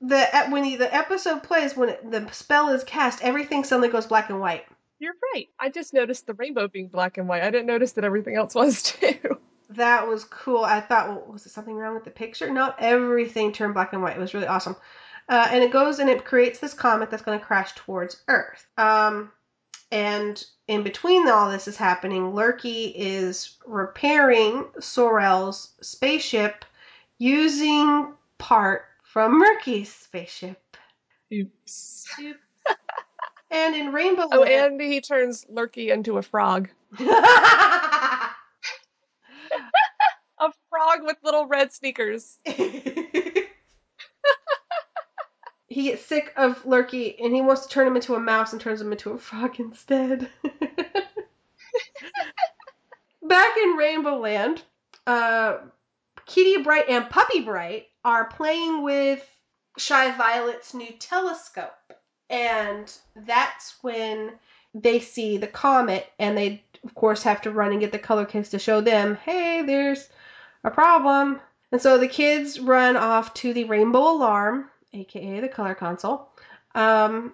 [0.00, 4.30] the when the episode plays, when it, the spell is cast, everything suddenly goes black
[4.30, 4.64] and white.
[5.00, 5.48] You're right.
[5.58, 7.42] I just noticed the rainbow being black and white.
[7.42, 9.38] I didn't notice that everything else was too.
[9.70, 10.62] That was cool.
[10.62, 12.48] I thought, well, was it something wrong with the picture?
[12.52, 14.16] No, everything turned black and white.
[14.16, 14.76] It was really awesome.
[15.28, 18.66] Uh, and it goes and it creates this comet that's going to crash towards Earth.
[18.78, 19.30] Um,
[19.90, 26.64] and in between all this is happening, Lurky is repairing Sorel's spaceship
[27.18, 30.76] using part from Murky's spaceship.
[31.32, 32.06] Oops.
[32.20, 32.38] Oops.
[33.50, 36.68] and in Rainbow Oh, and he turns Lurky into a frog.
[36.98, 38.30] a
[40.70, 42.38] frog with little red sneakers.
[45.68, 48.60] he gets sick of Lurky and he wants to turn him into a mouse and
[48.60, 50.28] turns him into a frog instead.
[53.22, 54.62] Back in Rainbow Land,
[55.06, 55.58] uh,
[56.26, 59.22] Kitty Brite and Puppy Brite are playing with
[59.76, 61.72] Shy Violet's new telescope.
[62.30, 64.32] And that's when
[64.74, 68.26] they see the comet, and they, of course, have to run and get the color
[68.26, 70.08] kids to show them, hey, there's
[70.64, 71.40] a problem.
[71.72, 76.28] And so the kids run off to the rainbow alarm, aka the color console,
[76.74, 77.32] um,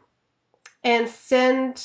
[0.83, 1.83] and send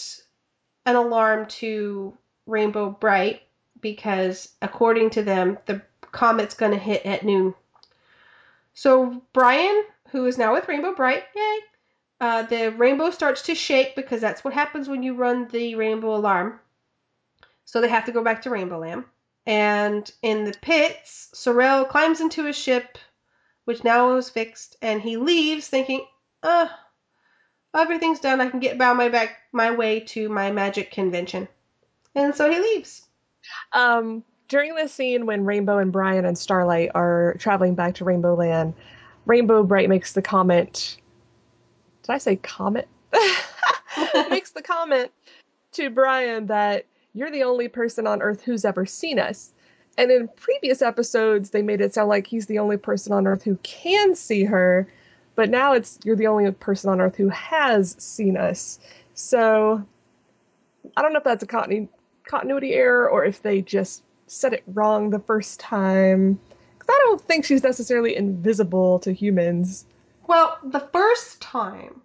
[0.85, 3.41] an alarm to Rainbow Brite
[3.81, 7.53] because, according to them, the comet's going to hit at noon.
[8.73, 11.59] So Brian, who is now with Rainbow Brite, yay,
[12.21, 16.15] uh, the rainbow starts to shake because that's what happens when you run the rainbow
[16.15, 16.59] alarm.
[17.65, 19.05] So they have to go back to Rainbow Land.
[19.45, 22.97] And in the pits, Sorrel climbs into a ship,
[23.69, 26.03] which now is fixed, and he leaves thinking,
[26.41, 26.67] uh,
[27.75, 28.41] everything's done.
[28.41, 31.47] I can get about my back my way to my magic convention.
[32.15, 33.03] And so he leaves.
[33.71, 38.33] Um, during the scene when Rainbow and Brian and Starlite are traveling back to Rainbow
[38.33, 38.73] Land,
[39.27, 40.97] Rainbow Brite makes the comment.
[42.01, 42.87] Did I say comment?
[44.31, 45.11] makes the comment
[45.73, 49.51] to Brian that you're the only person on Earth who's ever seen us.
[49.99, 53.43] And in previous episodes, they made it sound like he's the only person on Earth
[53.43, 54.87] who can see her,
[55.35, 58.79] but now it's you're the only person on Earth who has seen us.
[59.13, 59.85] So
[60.95, 61.89] I don't know if that's a continu-
[62.23, 66.39] continuity error or if they just said it wrong the first time.
[66.77, 69.83] Because I don't think she's necessarily invisible to humans.
[70.27, 72.01] Well, the first time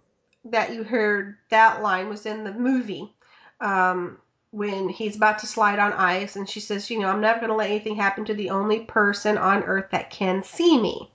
[0.46, 3.14] that you heard that line was in the movie
[3.60, 4.18] um,
[4.54, 7.50] when he's about to slide on ice, and she says, You know, I'm never going
[7.50, 11.10] to let anything happen to the only person on earth that can see me.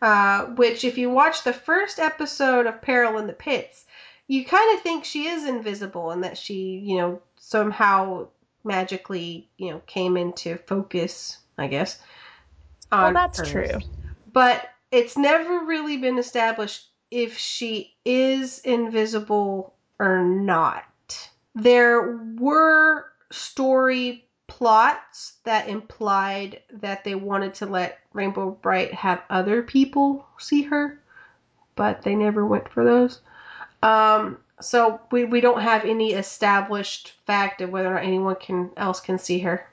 [0.00, 3.84] Uh, which, if you watch the first episode of Peril in the Pits,
[4.28, 8.28] you kind of think she is invisible and that she, you know, somehow
[8.62, 11.98] magically, you know, came into focus, I guess.
[12.92, 13.50] Well, that's Earth.
[13.50, 13.80] true.
[14.32, 20.84] But it's never really been established if she is invisible or not.
[21.56, 29.62] There were story plots that implied that they wanted to let Rainbow Brite have other
[29.62, 31.00] people see her,
[31.74, 33.20] but they never went for those.
[33.82, 38.70] Um, so we, we don't have any established fact of whether or not anyone can
[38.76, 39.66] else can see her.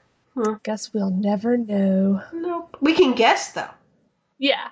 [0.62, 2.20] Guess we'll never know.
[2.32, 2.76] Nope.
[2.80, 3.70] We can guess though.
[4.38, 4.68] Yeah.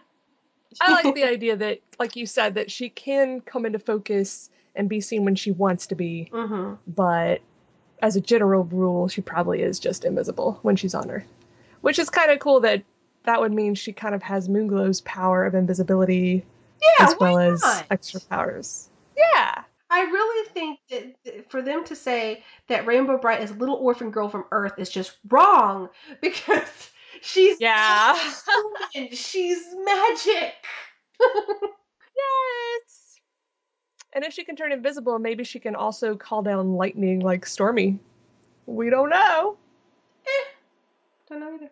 [0.80, 4.88] I like the idea that, like you said, that she can come into focus and
[4.88, 7.40] be seen when she wants to be, hmm but
[8.00, 11.26] as a general rule, she probably is just invisible when she's on Earth.
[11.82, 12.82] Which is kind of cool that
[13.24, 16.44] that would mean she kind of has Moonglow's power of invisibility
[16.82, 18.88] Yeah, as well why as extra powers.
[19.16, 19.62] Yeah.
[19.90, 24.10] I really think that for them to say that Rainbow Brite is a little orphan
[24.10, 28.18] girl from Earth is just wrong because she's Yeah.
[28.94, 29.12] human.
[29.12, 30.54] she's magic.
[34.12, 37.98] And if she can turn invisible, maybe she can also call down lightning like Stormy.
[38.66, 39.56] We don't know.
[40.26, 40.44] Eh,
[41.28, 41.70] don't know either.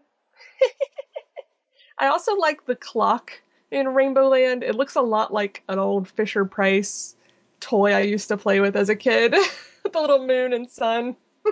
[1.98, 3.32] I also like the clock
[3.70, 4.64] in Rainbow Land.
[4.64, 7.14] It looks a lot like an old Fisher Price
[7.60, 9.32] toy I used to play with as a kid.
[9.82, 11.14] the little moon and sun.
[11.46, 11.50] I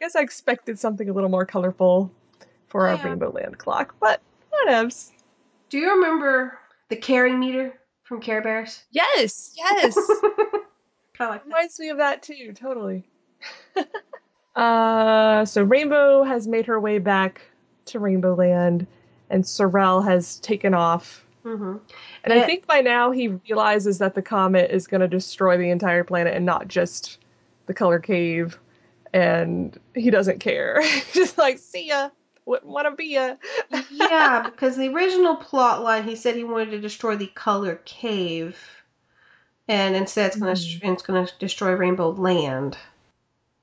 [0.00, 2.12] guess I expected something a little more colorful
[2.66, 3.04] for our Yeah.
[3.04, 4.20] Rainbow Land clock, but
[4.52, 5.12] whatevs.
[5.70, 8.84] Do you remember the caring meter from Care Bears?
[8.90, 9.94] Yes, yes.
[11.14, 11.44] kind of like.
[11.44, 13.04] Reminds me of that too, totally.
[14.56, 17.42] uh, so Rainbow has made her way back
[17.86, 18.86] to Rainbow Land,
[19.30, 21.24] and Sorrel has taken off.
[21.42, 21.76] hmm
[22.24, 22.42] And Yeah.
[22.42, 26.04] I think by now he realizes that the comet is going to destroy the entire
[26.04, 27.18] planet and not just
[27.66, 28.58] the Color Cave,
[29.12, 30.82] and he doesn't care.
[31.12, 32.10] Just like, see ya,
[32.46, 33.38] wouldn't want to be a.
[33.90, 38.58] yeah, because the original plot line, he said he wanted to destroy the Color Cave,
[39.68, 40.92] and instead it's going to Mhm.
[40.92, 42.76] it's going to destroy Rainbow Land.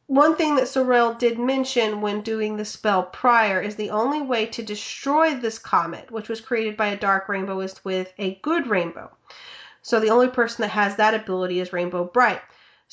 [0.08, 4.46] One thing that Sorrel did mention when doing the spell prior is the only way
[4.48, 8.68] to destroy this comet, which was created by a dark rainbow, is with a good
[8.68, 9.10] rainbow.
[9.82, 12.42] So the only person that has that ability is Rainbow Brite.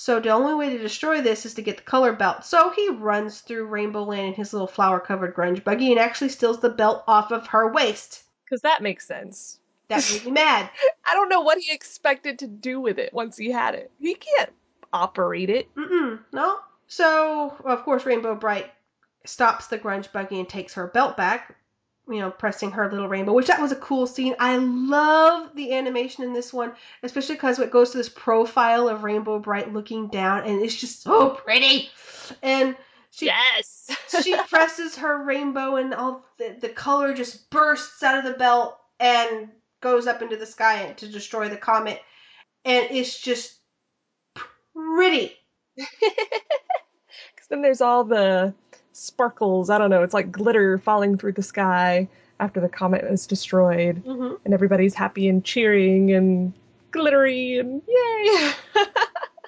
[0.01, 2.45] So the only way to destroy this is to get the color belt.
[2.45, 6.29] So he runs through Rainbow Land in his little flower covered grunge buggy and actually
[6.29, 8.23] steals the belt off of her waist.
[8.45, 9.59] Because that makes sense.
[9.89, 10.71] That made me mad.
[11.05, 13.91] I don't know what he expected to do with it once he had it.
[13.99, 14.53] He can't
[14.93, 15.75] operate it.
[15.75, 16.61] Mm-mm, no.
[16.87, 18.71] So, of course, Rainbow Brite
[19.27, 21.57] stops the grunge buggy and takes her belt back,
[22.09, 24.35] you know, pressing her little rainbow, which that was a cool scene.
[24.39, 29.05] I love the animation in this one, especially because it goes to this profile of
[29.05, 31.91] Rainbow Brite looking down, and it's just so pretty.
[32.43, 32.77] And
[33.11, 33.91] she yes.
[34.23, 38.79] she presses her rainbow and all the, the color just bursts out of the belt
[39.01, 39.49] and
[39.81, 42.01] goes up into the sky to destroy the comet
[42.65, 43.59] and it's just
[44.75, 45.33] pretty.
[47.35, 48.53] Because then there's all the
[48.99, 49.71] sparkles.
[49.71, 50.03] I don't know.
[50.03, 52.09] It's like glitter falling through the sky
[52.41, 56.53] after the comet is destroyed, hmm and everybody's happy and cheering and
[56.91, 58.51] glittery and yay!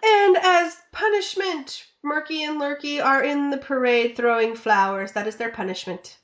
[0.03, 5.12] And as punishment, Murky and Lurky are in the parade throwing flowers.
[5.12, 6.16] That is their punishment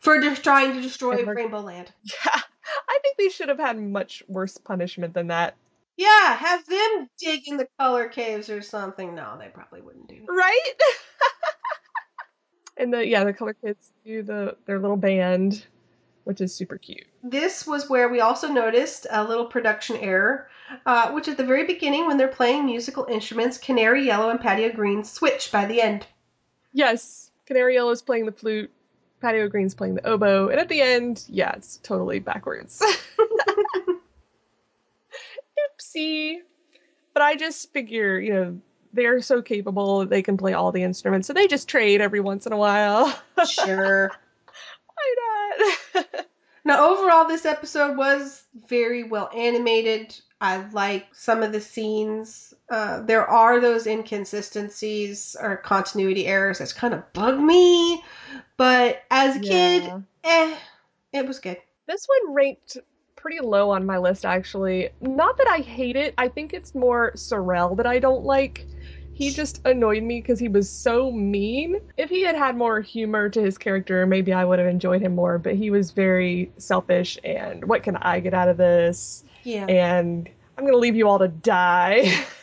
[0.00, 1.92] for de- trying to destroy Mur- Rainbow Land.
[2.04, 2.40] yeah,
[2.88, 5.56] I think they should have had much worse punishment than that,
[5.98, 9.14] Yeah, have them dig in the color caves or something.
[9.14, 10.32] No, they probably wouldn't do that.
[10.32, 10.72] right?
[12.76, 15.64] And the yeah, the color kids do the their little band,
[16.24, 17.06] which is super cute.
[17.22, 20.48] This was where we also noticed a little production error,
[20.86, 24.64] uh, which at the very beginning, when they're playing musical instruments, Canary Yellow and Patty
[24.64, 26.06] O'Green switch by the end.
[26.72, 28.70] Yes, Canary yellow is playing the flute,
[29.20, 32.82] Patty O'Green's playing the oboe, and at the end, yeah, it's totally backwards.
[35.78, 36.38] Oopsie.
[37.14, 38.58] But I just figure, you know,
[38.92, 42.46] they're so capable, they can play all the instruments, so they just trade every once
[42.46, 43.14] in a while.
[43.48, 44.10] Sure.
[44.86, 45.14] Why
[45.94, 46.06] not?
[46.64, 50.14] Now, overall, this episode was very well animated.
[50.40, 52.54] I like some of the scenes.
[52.70, 58.02] Uh, there are those inconsistencies or continuity errors that's kind of bug me,
[58.56, 60.00] but as a kid, Yeah.
[60.22, 60.56] eh,
[61.12, 61.56] it was good.
[61.88, 62.76] This one ranked
[63.16, 64.90] pretty low on my list, actually.
[65.00, 68.66] Not that I hate it, I think it's more Sorrel that I don't like.
[69.14, 71.76] He just annoyed me because he was so mean.
[71.96, 75.14] If he had had more humor to his character, maybe I would have enjoyed him
[75.14, 79.22] more, but he was very selfish and what can I get out of this?
[79.44, 79.66] Yeah.
[79.66, 82.12] And I'm gonna leave you all to die.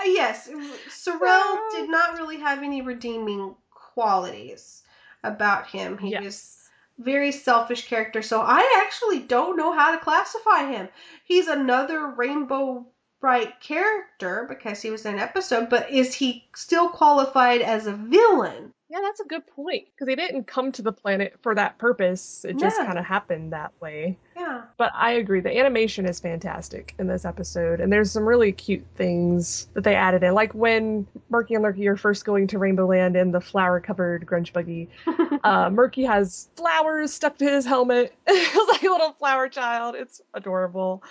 [0.00, 0.48] Uh, yes,
[0.88, 4.82] Sorrel did not really have any redeeming qualities
[5.22, 5.98] about him.
[5.98, 6.24] He Yes.
[6.24, 6.56] was
[6.98, 10.88] very selfish character, so I actually don't know how to classify him.
[11.24, 12.86] He's another Rainbow
[13.20, 17.92] Brite character because he was in an episode, but is he still qualified as a
[17.92, 18.72] villain?
[18.92, 19.84] yeah, that's a good point.
[19.94, 22.44] Because he didn't come to the planet for that purpose.
[22.44, 22.86] It just No.
[22.86, 24.18] kind of happened that way.
[24.34, 24.62] Yeah.
[24.78, 28.84] But I agree, the animation is fantastic in this episode, and there's some really cute
[28.96, 32.86] things that they added in, like when Murky and Lurky are first going to Rainbow
[32.86, 34.88] Land in the flower-covered grunge buggy.
[35.44, 38.12] Uh, Murky has flowers stuck to his helmet.
[38.26, 39.94] it's like a little flower child.
[39.94, 41.02] It's adorable,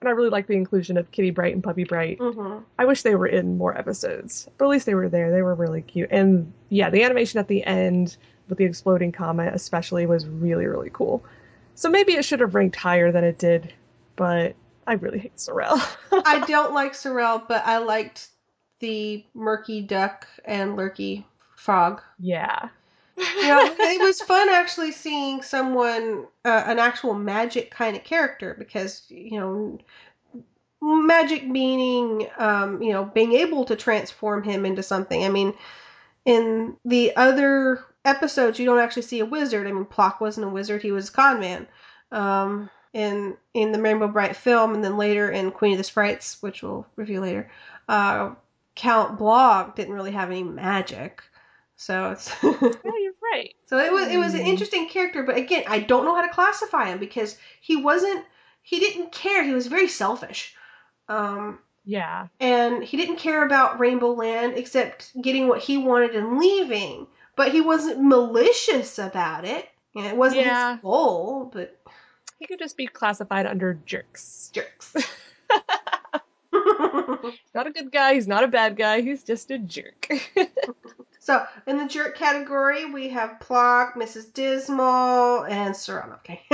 [0.00, 2.18] and I really like the inclusion of Kitty Brite and Puppy Brite.
[2.20, 5.30] hmm I wish they were in more episodes, but at least they were there.
[5.30, 8.16] They were really cute, and yeah, the animation at the end
[8.48, 11.24] with the exploding comet, especially, was really really cool.
[11.74, 13.72] So maybe it should have ranked higher than it did,
[14.16, 15.78] but I really hate Sorrel.
[16.12, 18.28] I don't like Sorrel, but I liked
[18.80, 21.24] the Murky Duck and Lurky
[21.56, 22.02] Frog.
[22.18, 22.68] yeah.
[23.16, 29.04] Yeah, it was fun actually seeing someone, uh, an actual magic kind of character, because
[29.08, 29.78] you know,
[30.80, 35.24] magic meaning, um, you know, being able to transform him into something.
[35.24, 35.54] I mean,
[36.24, 39.66] in the other episodes, you don't actually see a wizard.
[39.66, 41.66] I mean, Plock wasn't a wizard; he was a con man.
[42.12, 46.42] Um, in in the Rainbow Brite film, and then later in Queen of the Sprites,
[46.42, 47.50] which we'll review later,
[47.88, 48.34] uh,
[48.74, 51.22] Count Blogg didn't really have any magic.
[51.76, 52.50] So it's yeah,
[52.84, 53.54] you're right.
[53.66, 54.46] so it was it was an Hmm.
[54.46, 58.24] interesting character, but again, I don't know how to classify him because he wasn't
[58.62, 59.44] he didn't care.
[59.44, 60.54] He was very selfish.
[61.08, 62.28] Um Yeah.
[62.40, 67.06] and he didn't care about Rainbow Land except getting what he wanted and leaving.
[67.36, 69.68] But he wasn't malicious about it.
[69.94, 70.72] Know, it wasn't Yeah.
[70.74, 71.78] his goal, but
[72.38, 74.50] He could just be classified under jerks.
[74.52, 74.94] jerks.
[77.54, 80.08] Not a good guy, he's not a bad guy, he's just a jerk.
[81.20, 84.32] so in the jerk category, we have Plock, Mrs.
[84.32, 86.14] Dismal, and Serrano.
[86.16, 86.42] Okay.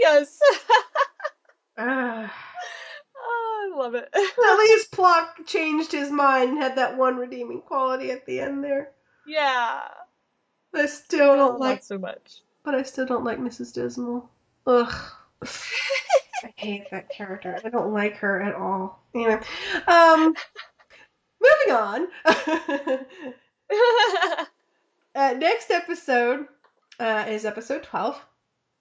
[0.00, 0.38] yes.
[1.76, 2.32] Ah.
[3.16, 4.08] oh, I love it.
[4.14, 8.62] At least Plock changed his mind and had that one redeeming quality at the end
[8.64, 8.90] there.
[9.26, 9.80] yeah.
[10.74, 12.40] I still don't like, so much.
[12.64, 13.72] but I still don't like Mrs.
[13.72, 14.28] Dismal.
[14.66, 14.92] Ugh.
[16.44, 17.58] I hate that character.
[17.64, 19.02] I don't like her at all.
[19.14, 19.40] Anyway,
[19.88, 20.34] um,
[21.40, 22.06] moving on.
[25.14, 26.46] uh, next episode
[27.00, 28.20] uh, is episode 12,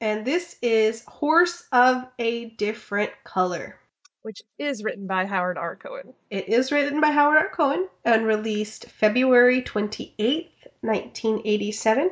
[0.02, 3.80] and this is Horse of a Different Color.
[4.24, 5.78] Which is written by Howard R.
[5.78, 6.14] Cohen.
[6.30, 7.50] It is written by Howard R.
[7.50, 10.50] Cohen and released February 28th,
[10.82, 12.12] 1987.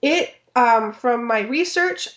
[0.00, 2.08] It, um, from my research,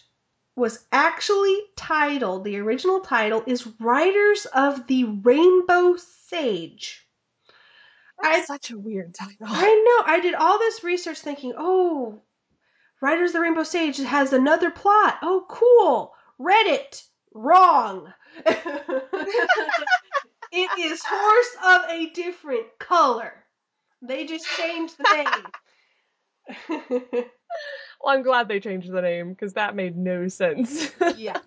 [0.55, 5.95] was actually titled, the original title is Riders of the Rainbow
[6.27, 7.07] Sage.
[8.21, 9.47] That's I- such a weird title.
[9.47, 12.21] I know, I did all this research thinking, oh,
[13.01, 15.17] Riders of the Rainbow Sage has another plot.
[15.23, 16.13] Oh, cool.
[16.39, 17.01] Reddit,
[17.33, 18.13] wrong.
[18.45, 18.59] it
[20.79, 23.33] is horse of a different color.
[24.01, 25.49] They just changed the
[26.67, 27.25] name.
[28.03, 30.91] Well, I'm glad they changed the name because that made no sense.
[31.17, 31.39] yeah.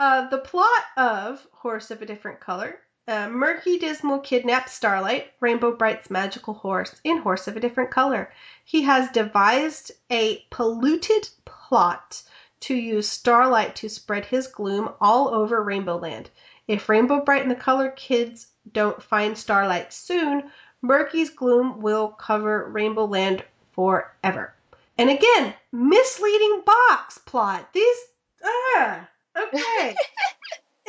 [0.00, 2.80] Uh, the plot of Horse of a Different Color.
[3.06, 8.30] Uh, Murky Dismal kidnaps Starlite, Rainbow Brite's magical horse, in Horse of a Different Color.
[8.64, 12.22] He has devised a polluted plot
[12.60, 16.28] to use Starlite to spread his gloom all over Rainbow Land.
[16.66, 20.50] If Rainbow Brite and the Color Kids don't find Starlite soon,
[20.82, 24.54] Murky's gloom will cover Rainbow Land forever.
[24.98, 27.72] And again, misleading box plot.
[27.72, 27.96] These,
[28.44, 29.94] ah, okay.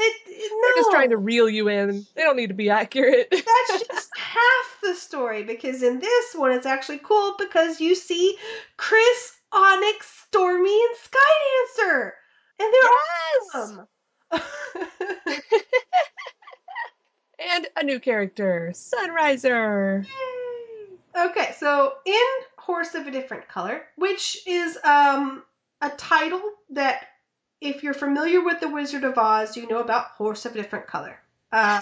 [0.02, 0.62] It, it, no.
[0.62, 2.06] They're just trying to reel you in.
[2.16, 3.28] They don't need to be accurate.
[3.32, 8.38] That's just half the story because in this one it's actually cool because you see
[8.78, 10.96] Krys, Onyx, Stormy, and
[11.84, 12.12] Skydancer.
[12.60, 13.50] And they're yes!
[13.54, 13.88] awesome.
[17.52, 20.06] and a new character, Sunriser.
[21.14, 22.16] Okay, so in
[22.70, 25.42] Horse of a Different Color, which is um,
[25.82, 26.40] a title
[26.70, 27.04] that,
[27.60, 30.86] if you're familiar with The Wizard of Oz, you know about Horse of a Different
[30.86, 31.20] Color.
[31.52, 31.82] Uh,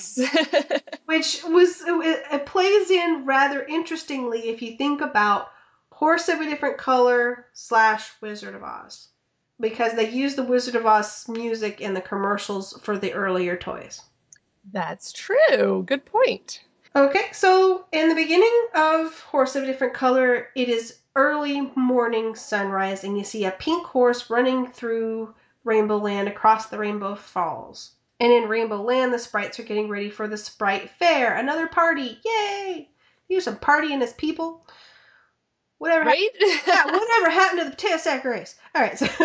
[1.05, 5.49] which was it, it plays in rather interestingly if you think about
[5.91, 9.09] Horse of a Different Color slash Wizard of Oz,
[9.59, 14.01] because they use the Wizard of Oz music in the commercials for the earlier toys.
[14.71, 15.83] That's true.
[15.85, 16.61] Good point.
[16.95, 22.35] Okay, so in the beginning of Horse of a Different Color, it is early morning
[22.35, 25.33] sunrise, and you see a pink horse running through
[25.63, 27.91] Rainbow Land across the Rainbow Falls.
[28.19, 32.19] And in Rainbow Land, the sprites are getting ready for the Sprite Fair, another party.
[32.25, 32.89] Yay!
[33.29, 34.65] Here's some partying as people.
[35.77, 36.05] Whatever.
[36.05, 36.29] Right?
[36.67, 38.55] yeah, whatever happened to the potato sack race?
[38.73, 39.15] All right, so it's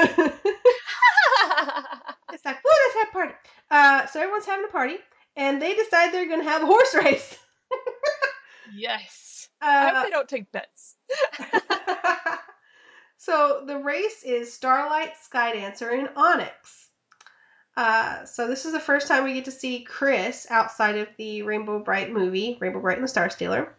[2.44, 3.34] like, oh, let's have a party.
[3.70, 4.96] Uh, so everyone's having a party,
[5.36, 7.38] and they decide they're going to have a horse race.
[8.74, 9.48] Yes.
[9.60, 10.94] Uh, I hope they don't take bets.
[13.18, 16.88] so the race is Starlite, Skydancer, and Onyx.
[17.76, 21.42] Uh, so this is the first time we get to see Krys outside of the
[21.42, 23.74] Rainbow Brite movie, Rainbow Brite and the Star Stealer,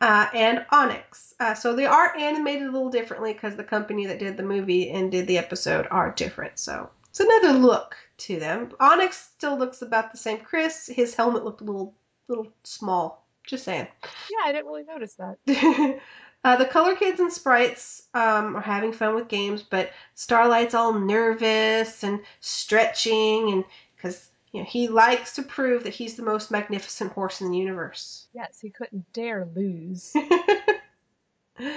[0.00, 1.34] uh, and Onyx.
[1.38, 4.90] Uh, so they are animated a little differently because the company that did the movie
[4.90, 6.58] and did the episode are different.
[6.58, 8.72] So it's another look to them.
[8.80, 10.38] Onyx still looks about the same.
[10.38, 11.94] Krys, his helmet looked a little,
[12.30, 13.26] little small.
[13.46, 13.88] Just saying.
[14.02, 15.38] Yeah, I didn't really notice that.
[16.44, 20.94] uh, the color kids and sprites um, are having fun with games, but Starlite's all
[20.94, 23.64] nervous and stretching, and
[23.96, 27.58] because you know he likes to prove that he's the most magnificent horse in the
[27.58, 28.26] universe.
[28.32, 30.12] Yes, he couldn't dare lose.
[31.56, 31.68] what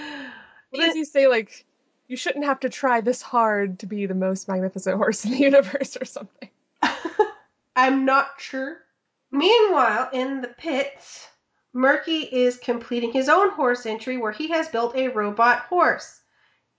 [0.74, 1.28] does he say?
[1.28, 1.66] Like,
[2.08, 5.38] you shouldn't have to try this hard to be the most magnificent horse in the
[5.40, 6.50] universe, or something.
[7.76, 8.78] I'm not sure.
[9.34, 11.28] Meanwhile, in the pits,
[11.74, 16.22] Murky is completing his own horse entry where he has built a robot horse.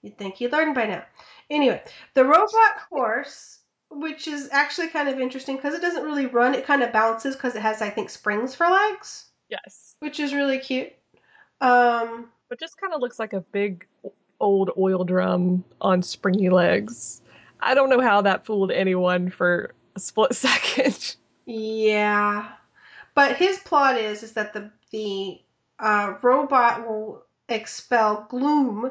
[0.03, 1.05] You'd think he learned by now.
[1.51, 1.83] Anyway,
[2.15, 3.59] the robot horse,
[3.91, 7.35] which is actually kind of interesting because it doesn't really run, it kind of bounces
[7.35, 9.25] because it has, I think, springs for legs.
[9.49, 9.97] Yes.
[9.99, 10.93] Which is really cute.
[11.61, 13.85] Um, but just kind of looks like a big
[14.39, 17.21] old oil drum on springy legs.
[17.59, 21.17] I don't know how that fooled anyone for a split second.
[21.47, 22.51] Yeah.
[23.15, 25.41] But his plot is is that the the
[25.79, 28.91] uh, robot will expel gloom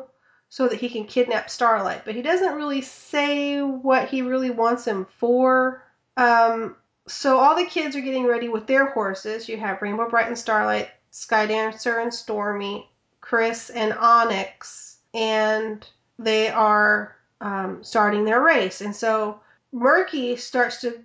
[0.49, 2.05] so that he can kidnap Starlite.
[2.05, 5.83] But he doesn't really say what he really wants him for.
[6.15, 6.75] Um,
[7.07, 9.49] so all the kids are getting ready with their horses.
[9.49, 12.89] You have Rainbow Brite and Starlite, Skydancer and Stormy,
[13.21, 15.85] Krys and Onyx, and
[16.19, 18.81] they are um, starting their race.
[18.81, 19.39] And so
[19.71, 21.03] Murky starts to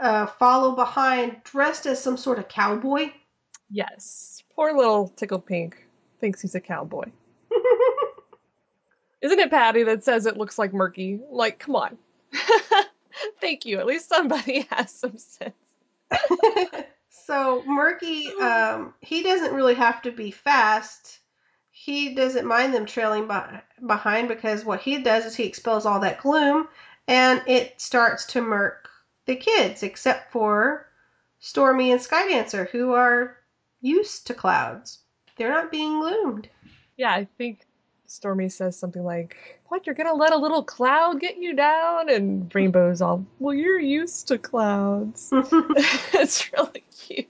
[0.00, 3.10] uh, follow behind dressed as some sort of cowboy.
[3.70, 4.42] Yes.
[4.54, 5.76] Poor little Tickle Pink
[6.20, 7.06] thinks he's a cowboy.
[9.22, 11.20] Isn't it Patty that says it looks like Murky?
[11.30, 11.96] Like, come on.
[13.40, 13.78] Thank you.
[13.78, 15.54] At least somebody has some sense.
[17.26, 21.20] so Murky, um, he doesn't really have to be fast.
[21.70, 26.00] He doesn't mind them trailing by, behind because what he does is he expels all
[26.00, 26.68] that gloom
[27.08, 28.81] and it starts to murk
[29.26, 30.86] the kids, except for
[31.40, 33.36] Stormy and Skydancer, who are
[33.80, 35.00] used to clouds.
[35.36, 36.48] They're not being gloomed.
[36.96, 37.66] Yeah, I think
[38.06, 42.08] Stormy says something like, What, you're gonna let a little cloud get you down?
[42.08, 45.30] And Rainbow's all, Well, you're used to clouds.
[45.32, 47.28] it's really cute.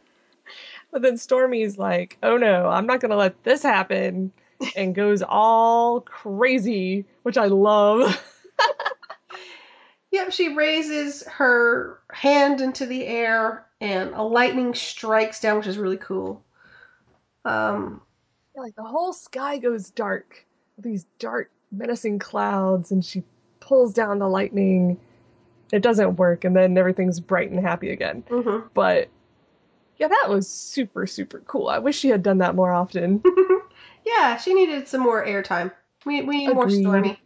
[0.90, 4.32] But then Stormy's like, Oh no, I'm not gonna let this happen.
[4.76, 8.20] And goes all crazy, which I love.
[10.12, 15.78] Yep, she raises her hand into the air and a lightning strikes down, which is
[15.78, 16.44] really cool.
[17.44, 18.02] Um,
[18.54, 20.46] Yeah, like the whole sky goes dark.
[20.78, 23.22] These dark, menacing clouds, and she
[23.60, 25.00] pulls down the lightning.
[25.72, 28.22] It doesn't work, and then everything's bright and happy again.
[28.28, 28.68] mhm.
[28.74, 29.08] But
[29.96, 31.68] yeah, that was super, super cool.
[31.68, 33.22] I wish she had done that more often.
[34.04, 35.72] yeah, she needed some more airtime.
[36.04, 37.18] We, we need more Stormy.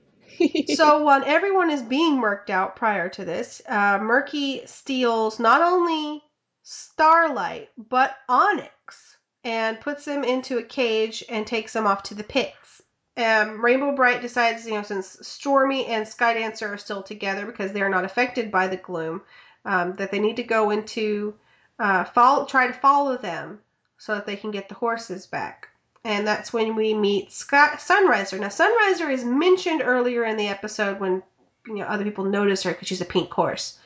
[0.75, 6.23] So when everyone is being murked out prior to this, uh, Murky steals not only
[6.65, 12.25] Starlite but Onyx and puts them into a cage and takes them off to the
[12.25, 12.83] pits.
[13.17, 17.81] Um, Rainbow Brite decides, you know, since Stormy and Skydancer are still together because they
[17.81, 19.23] are not affected by the gloom,
[19.65, 21.35] um, that they need to go into
[21.79, 23.61] uh, follow, try to follow them
[23.97, 25.69] so that they can get the horses back
[26.07, 28.39] and that's when we meet Scott Sunriser.
[28.39, 31.21] Now, Sunriser is mentioned earlier in the episode when
[31.67, 33.77] you know other people notice her because she's a pink horse.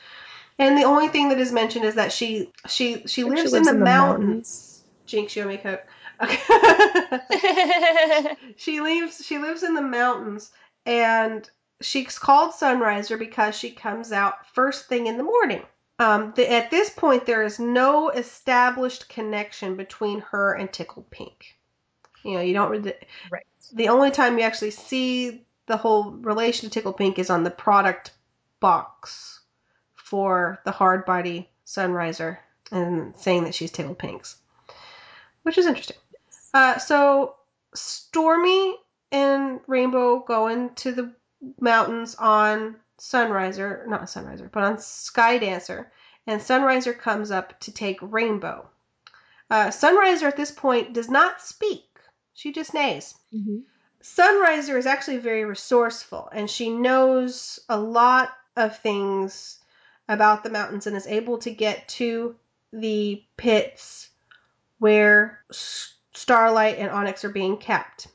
[0.59, 3.63] And the only thing that is mentioned is that she she she lives, She in
[3.63, 4.83] the mountains.
[5.07, 5.83] Jinx, you owe me a coke.
[6.21, 6.37] Okay.
[8.55, 10.51] she lives she lives in the mountains
[10.85, 11.49] and
[11.81, 15.63] she's called Sunriser because she comes out first thing in the morning.
[15.97, 21.57] Um, the, at this point, there is no established connection between her and Tickled Pink.
[22.23, 22.93] You know, you don't really.
[23.31, 23.45] right.
[23.73, 27.51] The only time you actually see the whole relation to Tickle Pink is on the
[27.51, 28.11] product
[28.59, 29.39] box
[29.93, 32.37] for the hard body Sunriser
[32.71, 34.37] and saying that she's Tickle Pink's,
[35.43, 35.97] which is interesting.
[36.53, 37.35] Uh, so
[37.73, 38.75] Stormy
[39.11, 41.13] and Rainbow go into the
[41.59, 45.91] mountains on Sunriser, not Sunriser, but on Sky Dancer,
[46.27, 48.69] and Sunriser comes up to take Rainbow.
[49.49, 51.90] Uh, Sunriser at this point does not speak.
[52.33, 53.15] She just neighs.
[53.33, 53.63] Mhm.
[54.01, 59.59] Sunriser is actually very resourceful and she knows a lot of things
[60.07, 62.35] about the mountains and is able to get to
[62.73, 64.09] the pits
[64.79, 68.07] where Starlite and Onyx are being kept.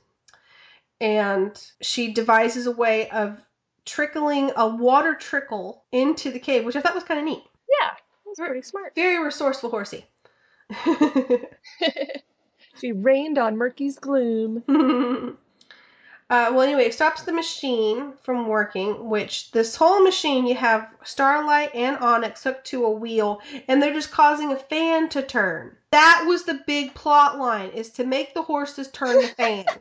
[1.00, 3.40] And she devises a way of
[3.84, 7.44] trickling a water trickle into the cave, which I thought was kind of neat.
[7.80, 7.90] Yeah,
[8.24, 8.94] that's pretty smart.
[8.94, 10.04] Very resourceful horsey.
[12.80, 14.62] she rained on Murky's gloom.
[16.28, 20.88] Uh, well, anyway, it stops the machine from working, which this whole machine, you have
[21.04, 25.76] Starlite and Onyx hooked to a wheel, and they're just causing a fan to turn.
[25.92, 29.66] That was the big plot line, is to make the horses turn the fan.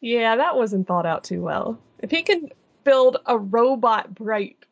[0.00, 1.78] Yeah, that wasn't thought out too well.
[1.98, 2.50] If he can
[2.84, 4.64] build a robot bright,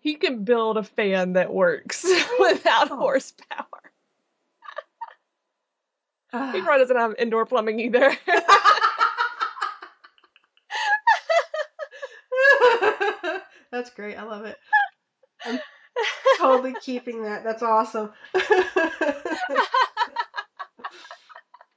[0.00, 2.04] he can build a fan that works
[2.40, 2.96] without Oh.
[2.96, 3.66] horsepower.
[6.32, 6.50] He ah.
[6.64, 8.16] probably doesn't have indoor plumbing either.
[13.70, 14.16] That's great.
[14.16, 14.56] I love it.
[15.44, 15.60] I'm
[16.38, 17.44] totally keeping that.
[17.44, 18.12] That's awesome.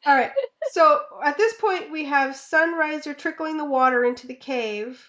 [0.05, 0.31] All right.
[0.71, 5.05] So at this point, we have Sunriser trickling the water into the cave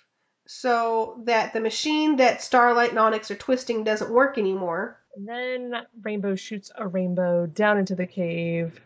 [0.48, 4.98] so that the machine that Starlite and Onyx are twisting doesn't work anymore.
[5.14, 8.80] and then Rainbow shoots a rainbow down into the cave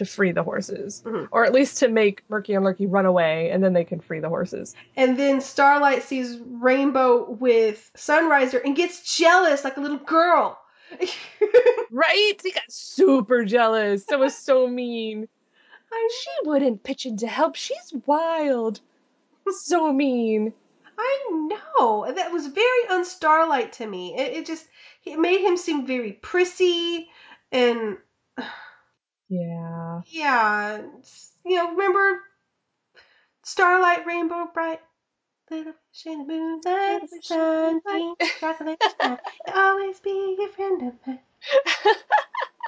[0.00, 1.02] to free the horses.
[1.06, 1.28] Mhm.
[1.30, 4.20] Or at least to make Murky and Lurky run away, and then they can free
[4.20, 4.74] the horses.
[4.96, 10.58] And then Starlite sees Rainbow with Sunriser and gets jealous like a little girl.
[11.92, 12.34] Right?
[12.42, 14.04] He got super jealous.
[14.04, 15.28] That was so mean.
[16.22, 17.56] She wouldn't pitch in to help.
[17.56, 18.80] She's wild.
[19.50, 20.52] So mean.
[20.96, 21.48] I
[21.78, 22.12] know.
[22.12, 24.14] That was very unstarlight to me.
[24.16, 24.64] It, it just
[25.04, 27.08] it made him seem very prissy
[27.50, 27.96] and
[29.28, 29.79] Yeah.
[30.06, 30.82] Yeah,
[31.44, 32.20] you know, remember
[33.44, 34.80] Starlite Rainbow Brite
[35.50, 37.28] little fish in the moonlight, fish
[38.40, 38.80] chocolate
[39.54, 41.18] always be a friend of mine.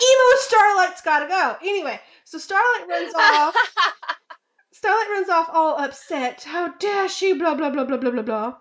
[0.02, 1.56] Emo Starlite's gotta go.
[1.62, 3.54] Anyway, so Starlite runs off.
[4.74, 6.42] Starlite runs off all upset.
[6.42, 7.34] How dare she?
[7.34, 8.56] Blah blah blah blah blah blah blah.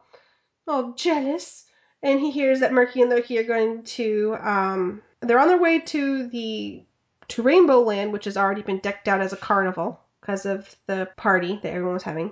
[0.67, 1.65] All jealous.
[2.03, 5.80] And he hears that Murky and Loki are going to um they're on their way
[5.80, 6.84] to the
[7.32, 11.09] to Rainbow Land, which has already been decked out as a carnival because of the
[11.15, 12.32] party that everyone was having.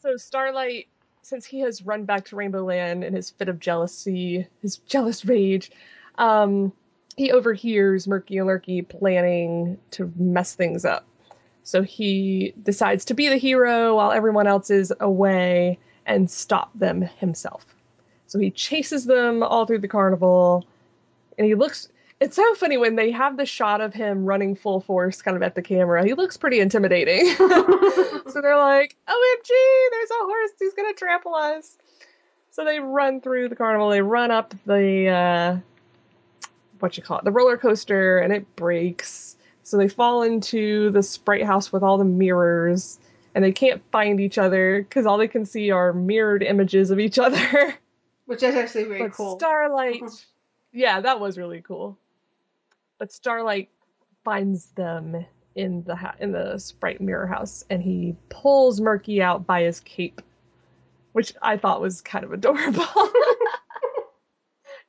[0.00, 0.86] So Starlite,
[1.20, 5.26] since he has run back to Rainbow Land in his fit of jealousy, his jealous
[5.26, 5.70] rage,
[6.16, 6.72] um,
[7.18, 11.06] he overhears Murky and Lurky planning to mess things up.
[11.62, 17.02] So he decides to be the hero while everyone else is away and stop them
[17.02, 17.66] himself.
[18.26, 20.66] So he chases them all through the carnival,
[21.36, 21.88] and he looks.
[22.18, 25.42] It's so funny when they have the shot of him running full force kind of
[25.42, 26.04] at the camera.
[26.04, 27.26] He looks pretty intimidating.
[27.36, 29.50] so they're like, OMG,
[29.90, 31.76] there's a horse, he's gonna trample us.
[32.56, 33.90] So they run through the carnival.
[33.90, 35.56] They run up the uh,
[36.78, 39.36] what you call it, the roller coaster, and it breaks.
[39.62, 42.98] So they fall into the sprite house with all the mirrors,
[43.34, 46.98] and they can't find each other because all they can see are mirrored images of
[46.98, 47.74] each other.
[48.24, 49.38] Which is actually very but cool.
[49.38, 50.24] Starlite,
[50.72, 51.98] yeah, that was really cool.
[52.98, 53.68] But Starlite
[54.24, 59.46] finds them in the ha- in the sprite mirror house, and he pulls Murky out
[59.46, 60.20] by his cape,
[61.12, 62.84] which I thought was kind of adorable.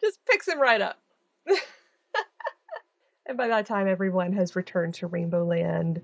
[0.01, 0.99] Just picks him right up.
[3.26, 6.01] and by that time, everyone has returned to Rainbow Land,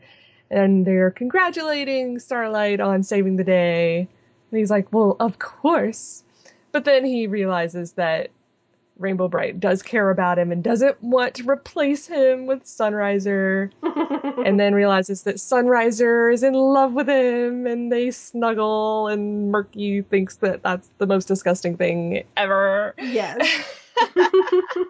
[0.49, 4.07] and they're congratulating Starlite on saving the day.
[4.51, 6.23] And he's like, "Well, of course."
[6.71, 8.31] But then he realizes that
[9.03, 13.69] Rainbow Brite does care about him and doesn't want to replace him with Sunriser.
[14.45, 20.01] and then realizes that Sunriser is in love with him and they snuggle and Murky
[20.01, 22.95] thinks that that's the most disgusting thing ever.
[22.97, 23.37] yes.
[24.15, 24.87] and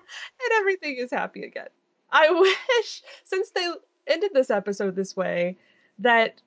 [0.53, 1.67] everything is happy again.
[2.11, 2.29] I
[2.79, 3.67] wish, since they
[4.07, 5.57] ended this episode this way,
[5.99, 6.41] that,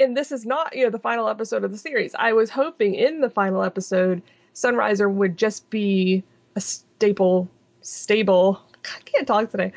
[0.00, 2.94] and this is not, you know, the final episode of the series, I was hoping
[2.94, 4.22] in the final episode,
[4.54, 6.24] Sunriser would just be
[6.56, 7.48] a staple,
[7.82, 9.72] stable, I can't talk today,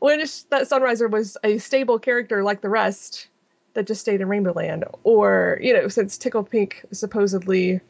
[0.00, 3.28] wish that Sunriser was a stable character like the rest
[3.74, 4.84] that just stayed in Rainbow Land.
[5.04, 7.80] Or, you know, since Tickle Pink supposedly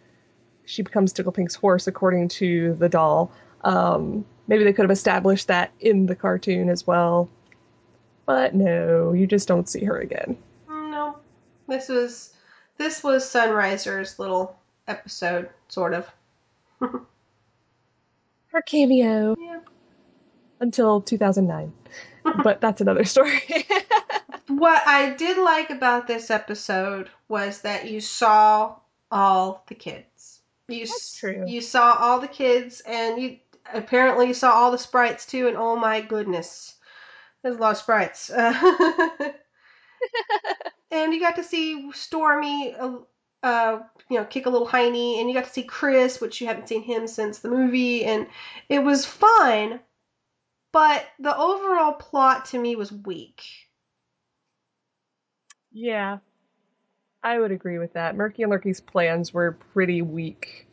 [0.64, 3.32] she becomes Tickle Pink's horse according to the doll.
[3.62, 7.28] Um, maybe they could have established that in the cartoon as well.
[8.26, 10.36] But no, you just don't see her again.
[10.68, 11.18] no.
[11.68, 12.32] This was
[12.78, 14.56] this was Sunriser's little
[14.86, 16.10] episode, sort of.
[18.52, 19.60] Her cameo Yeah.
[20.60, 21.72] until 2009.
[22.44, 23.42] but that's another story.
[24.48, 28.76] What I did like about this episode was that you saw
[29.10, 30.40] all the kids.
[30.68, 31.44] You That's true.
[31.46, 33.38] You saw all the kids, and you
[33.72, 35.48] apparently you saw all the sprites too.
[35.48, 36.74] And oh my goodness,
[37.42, 38.30] there's a lot of sprites.
[38.30, 39.34] and
[40.90, 42.98] you got to see Stormy, uh,
[43.42, 46.46] uh, you know, kick a little hiney, and you got to see Krys, which you
[46.46, 48.26] haven't seen him since the movie, and
[48.68, 49.80] it was fun.
[50.72, 53.42] But the overall plot to me was weak.
[55.72, 56.18] yeah.
[57.22, 58.16] I would agree with that.
[58.16, 60.66] Murky and Lurky's plans were pretty weak,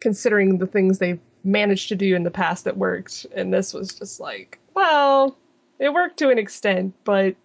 [0.00, 3.26] considering the things they've managed to do in the past that worked.
[3.34, 5.36] And this was just like, well,
[5.78, 7.36] it worked to an extent, but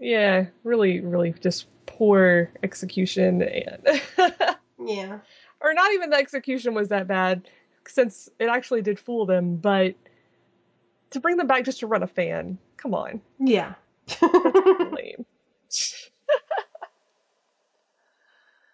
[0.00, 3.42] yeah, really, really just poor execution.
[3.42, 4.00] And
[4.84, 5.18] Yeah.
[5.60, 7.48] or not even the execution was that bad,
[7.86, 9.56] since it actually did fool them.
[9.56, 9.94] But
[11.10, 13.74] to bring them back just to run a fan, come on, Yeah.
[14.22, 15.24] lame.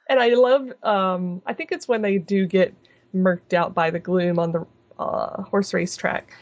[0.08, 2.74] and I love, um, I think it's when they do get
[3.14, 4.66] murked out by the gloom on the
[4.98, 6.36] uh, horse race track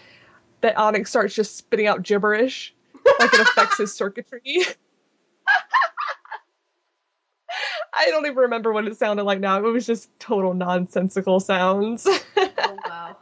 [0.62, 2.74] that Onyx starts just spitting out gibberish,
[3.18, 4.42] like it affects his circuitry.
[7.94, 9.58] I don't even remember what it sounded like now.
[9.58, 12.06] It was just total nonsensical sounds.
[12.36, 13.16] oh wow.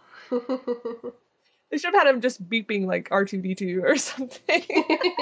[1.70, 4.62] they should have had him just beeping like R2D2 or something.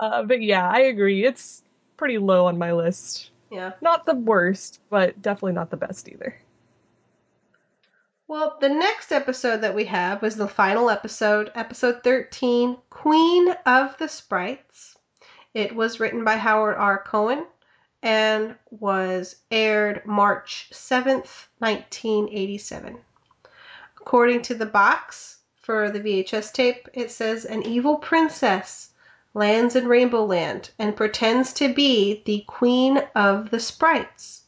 [0.00, 1.24] uh, but yeah, I agree.
[1.24, 1.62] It's
[1.96, 3.30] pretty low on my list.
[3.50, 3.72] yeah.
[3.80, 6.36] Not the worst, but definitely not the best either.
[8.28, 13.98] Well, the next episode that we have was the final episode, episode 13, Queen of
[13.98, 14.96] the Sprites.
[15.52, 17.02] It was written by Howard R.
[17.02, 17.44] Cohen
[18.02, 22.98] and was aired March 7th, 1987.
[24.00, 28.90] According to the box for the VHS tape, it says an evil princess
[29.34, 34.42] lands in Rainbow Land and pretends to be the Queen of the Sprites.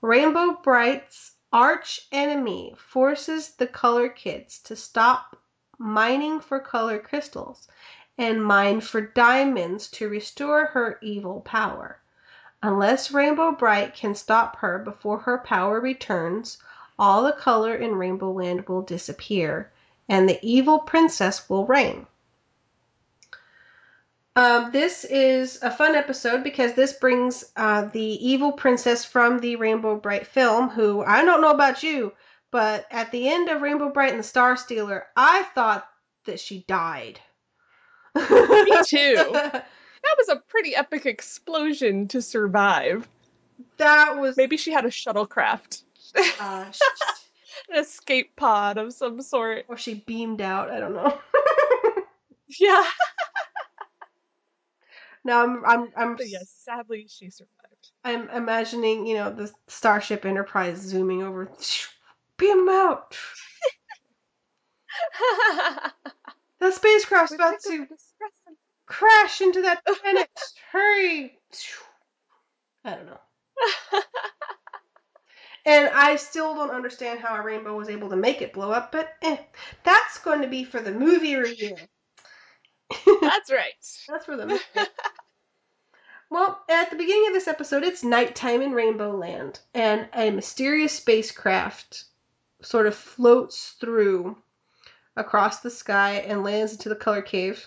[0.00, 5.36] Rainbow Brite's arch enemy forces the Color Kids to stop
[5.78, 7.66] mining for color crystals
[8.16, 12.00] and mine for diamonds to restore her evil power.
[12.62, 16.58] Unless Rainbow Brite can stop her before her power returns,
[16.98, 19.72] all the color in Rainbow Land will disappear,
[20.08, 22.06] and the evil princess will reign.
[24.40, 29.56] Um, this is a fun episode because this brings uh, the evil princess from the
[29.56, 32.14] Rainbow Brite film, who I don't know about you,
[32.50, 35.86] but at the end of Rainbow Brite and the Star Stealer, I thought
[36.24, 37.20] that she died.
[38.14, 39.16] Me too.
[40.02, 43.06] That was a pretty epic explosion to survive.
[43.76, 45.82] that was Maybe she had a shuttlecraft,
[46.40, 46.64] uh,
[47.68, 49.66] an escape pod of some sort.
[49.68, 50.70] or she beamed out.
[50.70, 51.18] I don't know.
[52.58, 52.82] Yeah.
[55.24, 57.90] No, I'm I'm I'm But yes, sadly she survived.
[58.04, 61.50] I'm imagining, you know, the Starship Enterprise zooming over.
[62.36, 63.16] Beam out.
[66.60, 67.86] the spacecraft's about to
[68.86, 70.28] crash into that planet.
[70.72, 71.38] Hurry.
[72.84, 73.20] I don't know.
[75.66, 78.92] And I still don't understand how a rainbow was able to make it blow up,
[78.92, 79.36] but eh,
[79.84, 81.76] that's going to be for the movie review.
[83.20, 83.72] That's right.
[84.08, 84.60] That's for the movie.
[86.30, 90.92] Well, at the beginning of this episode, it's nighttime in Rainbow Land, and a mysterious
[90.92, 92.04] spacecraft
[92.62, 94.36] sort of floats through
[95.16, 97.66] across the sky and lands into the color cave.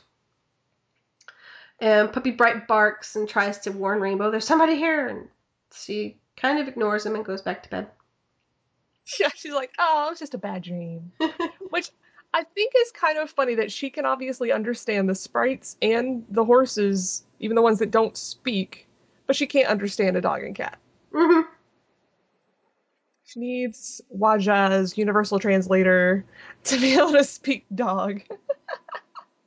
[1.79, 5.27] And Puppy Brite barks and tries to warn Rainbow, there's somebody here, and
[5.73, 7.87] she kind of ignores him and goes back to bed.
[9.19, 11.11] Yeah, she's like, oh, it's just a bad dream.
[11.69, 11.89] Which
[12.33, 16.43] I think is kind of funny that she can obviously understand the sprites and the
[16.43, 18.87] horses, even the ones that don't speak,
[19.27, 20.79] but she can't understand a dog and cat.
[21.13, 21.41] hmm
[23.25, 26.25] She needs Waja's universal translator
[26.65, 28.21] to be able to speak dog.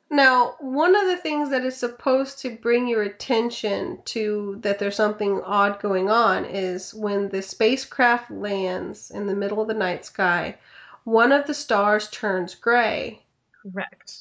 [0.09, 4.95] Now, one of the things that is supposed to bring your attention to that there's
[4.95, 10.05] something odd going on is when the spacecraft lands in the middle of the night
[10.05, 10.59] sky,
[11.07, 13.22] one of the stars turns gray.
[13.62, 14.12] Correct.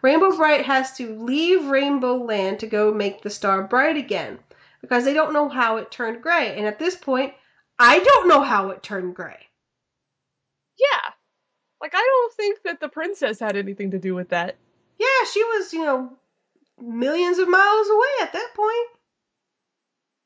[0.00, 4.38] Rainbow Brite has to leave Rainbow Land to go make the star bright again
[4.80, 6.56] because they don't know how it turned gray.
[6.56, 7.34] And at this point,
[7.80, 9.48] I don't know how it turned gray.
[10.78, 11.12] Yeah.
[11.80, 14.54] Like, I don't think that the princess had anything to do with that.
[15.00, 16.12] Yeah, she was, you know,
[16.80, 18.88] millions of miles away at that point.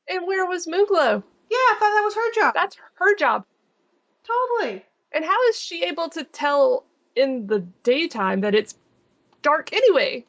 [0.07, 1.23] And where was Moonglow?
[1.49, 2.53] Yeah, I thought that was her job.
[2.53, 3.45] That's her job.
[4.23, 4.85] Totally.
[5.13, 6.85] And how is she able to tell
[7.15, 8.75] in the daytime that it's
[9.41, 10.25] dark anyway?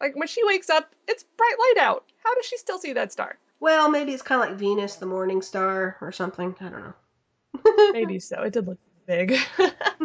[0.00, 2.04] Like, when she wakes up, it's bright light out.
[2.22, 3.38] How does she still see that star?
[3.60, 6.54] Well, maybe it's kind of like Venus, the morning star, or something.
[6.60, 7.90] I don't know.
[7.92, 8.42] Maybe so.
[8.42, 9.38] It did look big.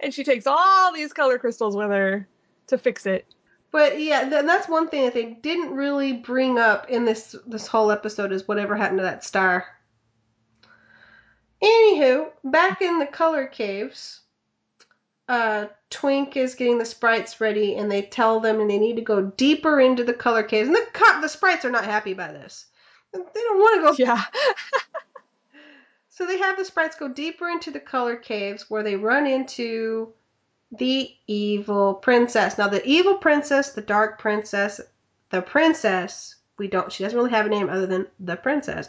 [0.00, 2.28] and she takes all these color crystals with her
[2.68, 3.26] to fix it.
[3.72, 7.66] but yeah, th- that's one thing that they didn't really bring up in this this
[7.66, 9.66] whole episode is whatever happened to that star.
[11.96, 14.20] Anywho, back in the color caves,
[15.28, 19.02] uh, Twink is getting the sprites ready, and they tell them and they need to
[19.02, 20.68] go deeper into the color caves.
[20.68, 22.66] And the co- the sprites are not happy by this.
[23.12, 24.22] They don't want to go Yeah.
[26.08, 30.14] So they have the sprites go deeper into the color caves where they run into
[30.72, 32.56] the evil princess.
[32.56, 34.80] Now, the evil princess, the dark princess,
[35.28, 38.88] the princess, we don't, she doesn't really have a name other than the princess.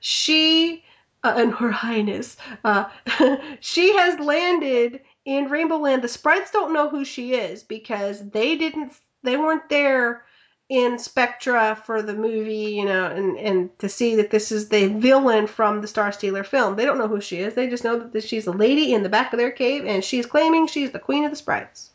[0.00, 0.84] She,
[1.24, 2.88] uh, and her highness, uh,
[3.60, 6.02] she has landed in Rainbow Land.
[6.02, 8.92] The sprites don't know who she is because they didn't,
[9.22, 10.24] they weren't there
[10.68, 14.88] in Spectra for the movie, you know, and, and to see that this is the
[14.88, 16.76] villain from the Star Stealer film.
[16.76, 17.54] They don't know who she is.
[17.54, 20.26] They just know that she's a lady in the back of their cave and she's
[20.26, 21.90] claiming she's the queen of the sprites.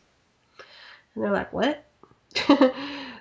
[1.14, 1.84] And they're like, what?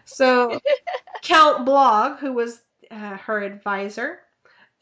[0.06, 0.60] so
[1.22, 4.20] Count Blog, who was uh, her advisor,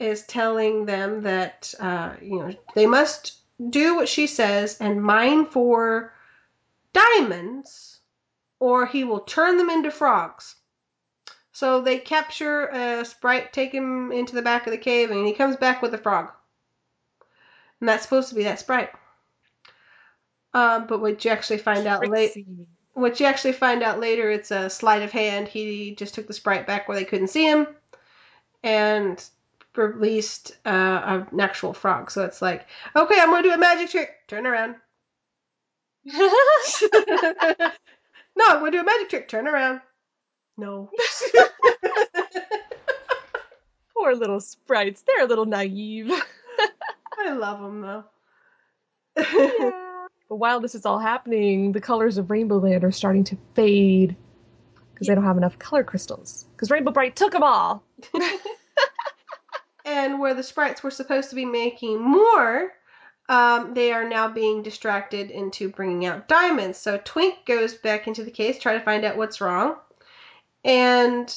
[0.01, 3.37] is telling them that, uh, you know, they must
[3.69, 6.13] do what she says and mine for
[6.93, 7.99] diamonds
[8.61, 10.55] or he will turn them into frogs.
[11.51, 15.33] So they capture a sprite, take him into the back of the cave, and he
[15.33, 16.31] comes back with a frog.
[17.79, 18.91] And that's supposed to be that sprite.
[20.53, 22.41] Um, but what you actually find out later,
[22.93, 25.47] what you actually find out later, it's a sleight of hand.
[25.47, 27.67] He just took the sprite back where they couldn't see him,
[28.63, 29.23] and
[29.75, 32.11] released uh, an actual frog.
[32.11, 34.09] So it's like, okay, I'm gonna do a magic trick.
[34.27, 34.75] Turn around.
[36.05, 36.15] no,
[38.39, 39.27] I'm gonna do a magic trick.
[39.27, 39.81] Turn around.
[40.57, 40.89] No.
[43.93, 45.03] Poor little sprites.
[45.03, 46.11] They're a little naive.
[47.19, 48.03] I love them though.
[49.17, 50.07] yeah.
[50.27, 54.15] But while this is all happening, the colors of Rainbow Land are starting to fade
[54.93, 56.45] because they don't have enough color crystals.
[56.55, 57.83] Because Rainbow Brite took them all.
[60.01, 62.73] And where the sprites were supposed to be making more,
[63.29, 66.77] um, they are now being distracted into bringing out diamonds.
[66.77, 69.75] So Twink goes back into the case, try to find out what's wrong,
[70.65, 71.33] and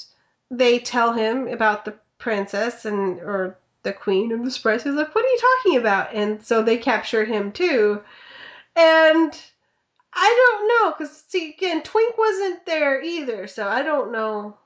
[0.51, 4.85] they tell him about the princess and or the queen of the sprites.
[4.85, 8.03] He's like, "What are you talking about?" And so they capture him too,
[8.77, 9.33] and.
[10.17, 14.57] I don't know, because see, again, Twink wasn't there either, so I don't know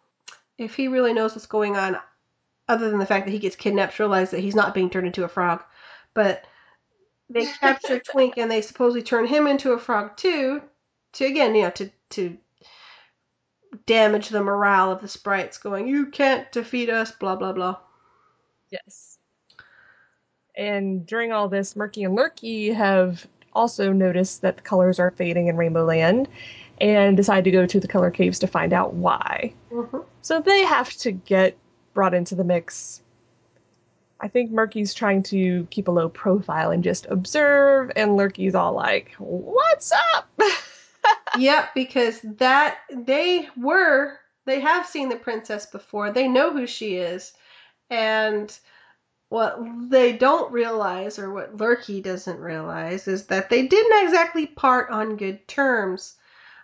[0.58, 1.96] if he really knows what's going on,
[2.68, 5.24] other than the fact that he gets kidnapped, realize that he's not being turned into
[5.24, 5.62] a frog.
[6.14, 6.44] But
[7.28, 10.62] they capture Twink and they supposedly turn him into a frog too,
[11.14, 12.36] to again, you know, to to
[13.86, 17.76] damage the morale of the sprites, going, "You can't defeat us," blah blah blah.
[18.70, 19.18] Yes.
[20.56, 25.46] And during all this, Murky and Lurky have also noticed that the colors are fading
[25.46, 26.28] in Rainbow Land
[26.80, 29.52] and decide to go to the color caves to find out why.
[29.70, 31.56] hmm So they have to get
[31.94, 33.02] brought into the mix.
[34.20, 38.72] I think Murky's trying to keep a low profile and just observe, and Lurky's all
[38.72, 40.28] like, What's up?
[41.38, 46.10] Yep, because that they were they have seen the princess before.
[46.10, 47.32] They know who she is,
[47.90, 48.56] and
[49.28, 49.58] what
[49.90, 55.16] they don't realize, or what Lurky doesn't realize, is that they didn't exactly part on
[55.16, 56.16] good terms.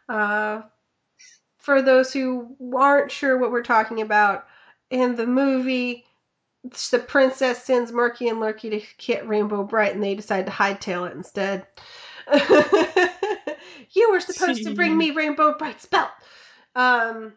[0.09, 0.62] Uh,
[1.59, 4.47] for those who aren't sure what we're talking about,
[4.91, 6.05] in the movie,
[6.91, 11.09] the princess sends Murky and Lurky to get Rainbow Brite, and they decide to hightail
[11.09, 11.66] it instead.
[13.93, 16.11] you were supposed to bring me Rainbow Brite's belt.
[16.74, 17.35] Um,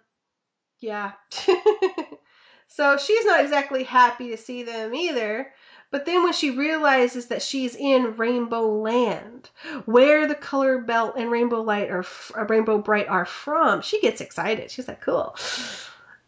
[0.80, 1.12] yeah.
[2.68, 5.52] so she's not exactly happy to see them either.
[5.89, 9.50] But then when she realizes that she's in Rainbow Land,
[9.86, 14.20] where the color belt and Rainbow Light or uh, Rainbow Brite are from, she gets
[14.20, 14.70] excited.
[14.70, 15.36] She's like, "Cool."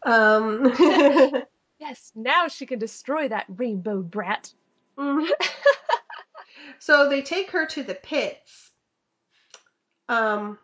[0.03, 0.73] Um,
[1.79, 4.51] yes, now she can destroy that rainbow brat.
[4.97, 5.27] mhm.
[6.79, 8.71] so they take her to the pits.
[10.07, 10.57] Um,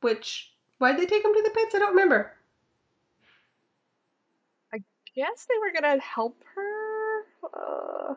[0.00, 1.74] which why'd they take them to the pits?
[1.74, 2.32] I don't remember.
[4.72, 4.78] I
[5.16, 7.20] guess they were gonna help her.
[7.44, 8.14] Uh...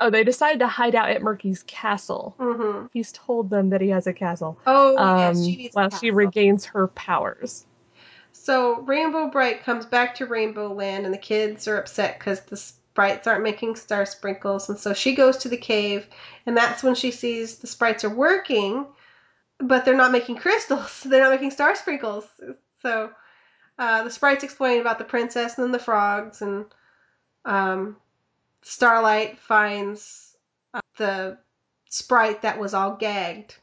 [0.00, 2.34] Oh, they decided to hide out at Murky's castle.
[2.38, 2.86] Mm-hmm.
[2.92, 4.58] He's told them that he has a castle.
[4.66, 7.66] Oh Um, yes, she needs while she regains her powers.
[8.42, 12.56] So Rainbow Brite comes back to Rainbow Land, and the kids are upset because the
[12.56, 16.06] sprites aren't making star sprinkles, and so she goes to the cave,
[16.46, 18.86] and that's when she sees the sprites are working,
[19.58, 21.02] but they're not making crystals.
[21.04, 22.26] They're not making star sprinkles.
[22.82, 23.10] So
[23.78, 26.66] uh, the sprites explain about the princess and then the frogs, and
[27.44, 27.96] um,
[28.64, 30.36] Starlite finds
[30.74, 31.38] uh, the
[31.88, 33.56] sprite that was all gagged,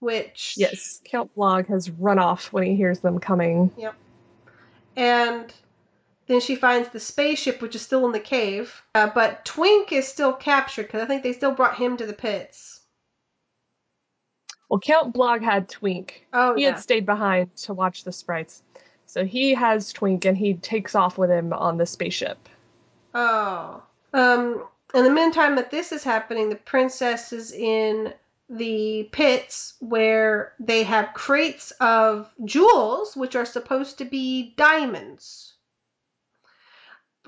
[0.00, 3.70] which Yes, Count Blogg has run off when he hears them coming.
[3.76, 3.94] Yep.
[4.96, 5.52] And
[6.26, 8.82] then she finds the spaceship, which is still in the cave.
[8.94, 12.12] Uh, but Twink is still captured because I think they still brought him to the
[12.12, 12.80] pits.
[14.68, 16.26] Well, Count Blogg had Twink.
[16.32, 16.72] Oh he yeah.
[16.72, 18.62] had stayed behind to watch the sprites.
[19.06, 22.48] So he has Twink and he takes off with him on the spaceship.
[23.14, 23.82] Oh.
[24.12, 24.64] Um.
[24.94, 28.12] In the meantime that this is happening, the princess is in
[28.48, 35.54] the pits where they have crates of jewels, which are supposed to be diamonds.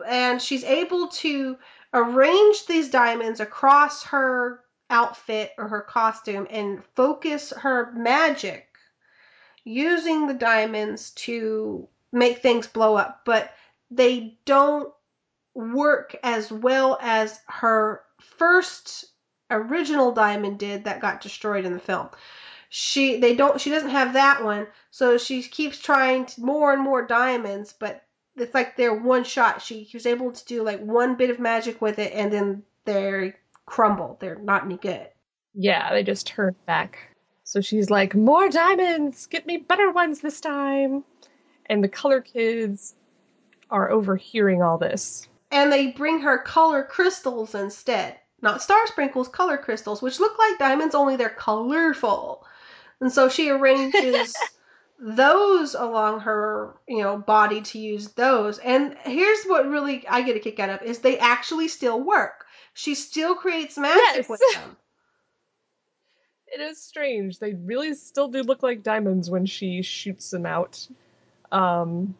[0.06, 1.58] And she's able to
[1.92, 8.66] arrange these diamonds across her outfit or her costume and focus her magic
[9.64, 13.22] using the diamonds to make things blow up.
[13.24, 13.52] But
[13.90, 14.92] they don't
[15.54, 18.02] work as well as her
[18.38, 19.04] first
[19.50, 22.08] original diamond did that got destroyed in the film.
[22.68, 26.82] She they don't she doesn't have that one, so she keeps trying to, more and
[26.82, 28.04] more diamonds, but
[28.36, 29.60] it's like they're one shot.
[29.62, 33.34] She was able to do like one bit of magic with it, and then they
[33.66, 34.16] crumble.
[34.20, 35.08] They're not any good.
[35.54, 36.98] Yeah, they just turn back.
[37.44, 39.26] So she's like, More diamonds!
[39.26, 41.04] Get me better ones this time!
[41.66, 42.94] And the color kids
[43.70, 45.28] are overhearing all this.
[45.50, 48.16] And they bring her color crystals instead.
[48.42, 52.46] Not star sprinkles, color crystals, which look like diamonds, only they're colorful.
[53.00, 54.36] And so she arranges
[54.98, 58.58] those along her, you know, body to use those.
[58.58, 62.46] And here's what really I get a kick out of is they actually still work.
[62.74, 64.28] She still creates magic Yes.
[64.28, 64.76] with them.
[66.52, 67.38] It is strange.
[67.38, 70.84] They really still do look like diamonds when she shoots them out.
[71.52, 72.16] Um,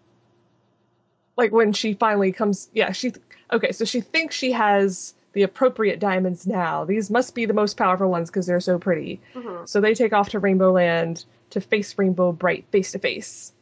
[1.37, 3.13] like when she finally comes, yeah, she,
[3.53, 6.85] okay, so she thinks she has the appropriate diamonds now.
[6.85, 9.21] These must be the most powerful ones because they're so pretty.
[9.35, 9.69] Mhm.
[9.69, 13.53] So they take off to Rainbow Land to face Rainbow Brite face to face.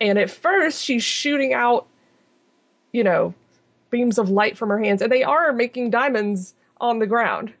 [0.00, 1.86] And at first, she's shooting out,
[2.92, 3.34] you know,
[3.90, 7.52] beams of light from her hands, and they are making diamonds on the ground,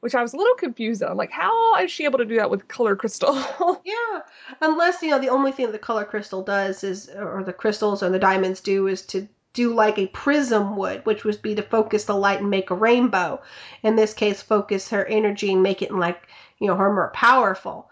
[0.00, 1.16] which I was a little confused on.
[1.16, 3.34] Like, how is she able to do that with color crystal?
[3.84, 4.20] Yeah,
[4.60, 8.10] unless you know the only thing the color crystal does is, or the crystals or
[8.10, 12.04] the diamonds do, is to do like a prism would, which would be to focus
[12.04, 13.40] the light and make a rainbow.
[13.82, 16.28] In this case, focus her energy and make it like
[16.58, 17.90] you know her more powerful.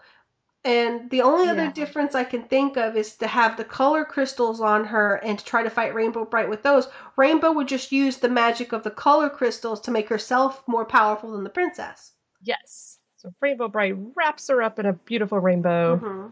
[0.63, 4.59] And the only other difference I can think of is to have the color crystals
[4.59, 6.89] on her and to try to fight Rainbow Brite with those.
[7.15, 11.31] Rainbow would just use the magic of the color crystals to make herself more powerful
[11.31, 12.11] than the princess.
[12.41, 12.99] yes.
[13.17, 15.97] So Rainbow Brite wraps her up in a beautiful rainbow.
[15.97, 16.31] Mhm.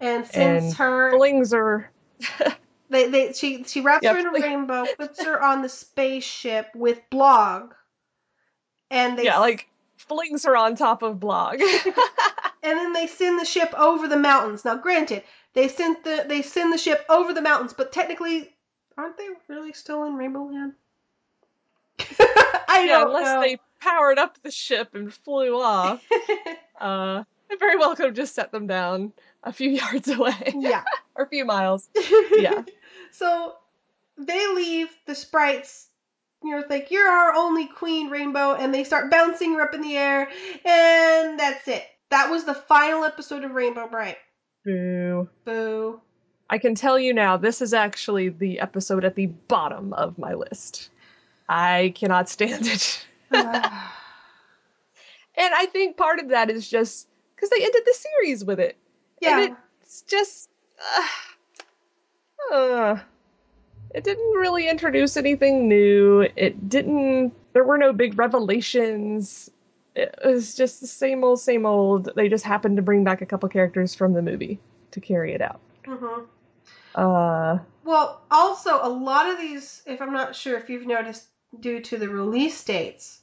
[0.00, 1.16] and sends And her.
[1.16, 1.90] Flings are
[2.90, 4.14] They, they, she, she wraps Yep.
[4.14, 7.70] her in a rainbow, puts her on the spaceship with Blogg,
[8.90, 11.60] and they yeah, like flings her on top of Blogg.
[12.62, 14.64] and then they send the ship over the mountains.
[14.64, 15.22] Now, granted,
[15.54, 18.52] they sent the they send the ship over the mountains, but technically,
[18.98, 20.72] aren't they really still in Rainbow Land?
[22.68, 23.40] I yeah, don't unless know.
[23.40, 26.04] they powered up the ship and flew off.
[26.80, 29.12] Uh, they very well could have just set them down
[29.42, 30.84] a few yards away yeah.
[31.14, 31.88] or a few miles.
[32.32, 32.62] Yeah.
[33.12, 33.54] So
[34.16, 35.88] they leave the sprites.
[36.42, 39.82] You know, like you're our only queen, Rainbow, and they start bouncing her up in
[39.82, 40.28] the air,
[40.64, 41.84] and that's it.
[42.10, 44.16] That was the final episode of Rainbow Brite.
[44.64, 45.28] Boo.
[45.44, 46.00] Boo.
[46.48, 50.34] I can tell you now, this is actually the episode at the bottom of my
[50.34, 50.88] list.
[51.48, 53.06] I cannot stand it.
[55.40, 58.76] And I think part of that is just because they ended the series with it.
[59.22, 59.40] yeah.
[59.40, 60.50] And it's just.
[60.78, 61.06] Uh,
[62.52, 62.98] uh,
[63.94, 66.20] it didn't really introduce anything new.
[66.36, 67.32] It didn't.
[67.52, 69.50] There were no big revelations.
[69.96, 72.10] It was just the same old, same old.
[72.14, 74.60] They just happened to bring back a couple characters from the movie
[74.92, 75.60] to carry it out.
[75.84, 76.22] hmm
[76.94, 81.26] Uh, Well, also a lot of these, if I'm not sure if you've noticed,
[81.58, 83.20] due to the release dates,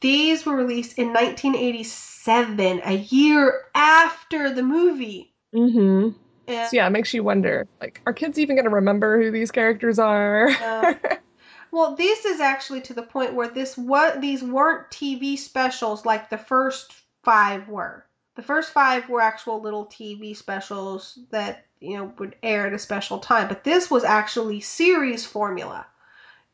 [0.00, 5.32] these were released in 1987, a year after the movie.
[5.54, 6.16] mm-hmm.
[6.48, 9.30] And So yeah, it makes you wonder, like, are kids even going to remember who
[9.30, 10.48] these characters are?
[10.58, 10.94] Uh,
[11.72, 16.30] well, this is actually to the point where this what these weren't TV specials like
[16.30, 16.92] the first
[17.24, 18.06] five were.
[18.36, 22.78] The first five were actual little TV specials that you know would air at a
[22.78, 25.86] special time, but this was actually series formula,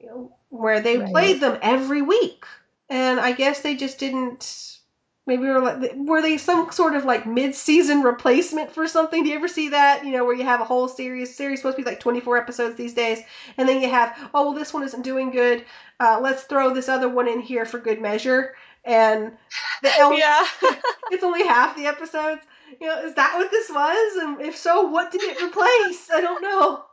[0.01, 1.01] you know, where they Right.
[1.01, 2.45] played them every week.
[2.91, 4.78] And I guess they just didn't.
[5.29, 9.22] Maybe were like were they some sort of like mid-season replacement for something?
[9.22, 10.05] Do you ever see that?
[10.05, 11.37] You know, where you have a whole series.
[11.37, 13.20] Series supposed to be like 24 episodes these days,
[13.57, 15.64] and then you have oh well this one isn't doing good.
[16.01, 18.55] Uh, let's throw this other one in here for good measure.
[18.85, 19.37] And
[19.83, 20.47] the yeah.
[21.12, 22.43] it's only half the episodes.
[22.81, 24.16] You know, is that what this was?
[24.16, 26.11] And if so, what did it replace?
[26.11, 26.85] I don't know.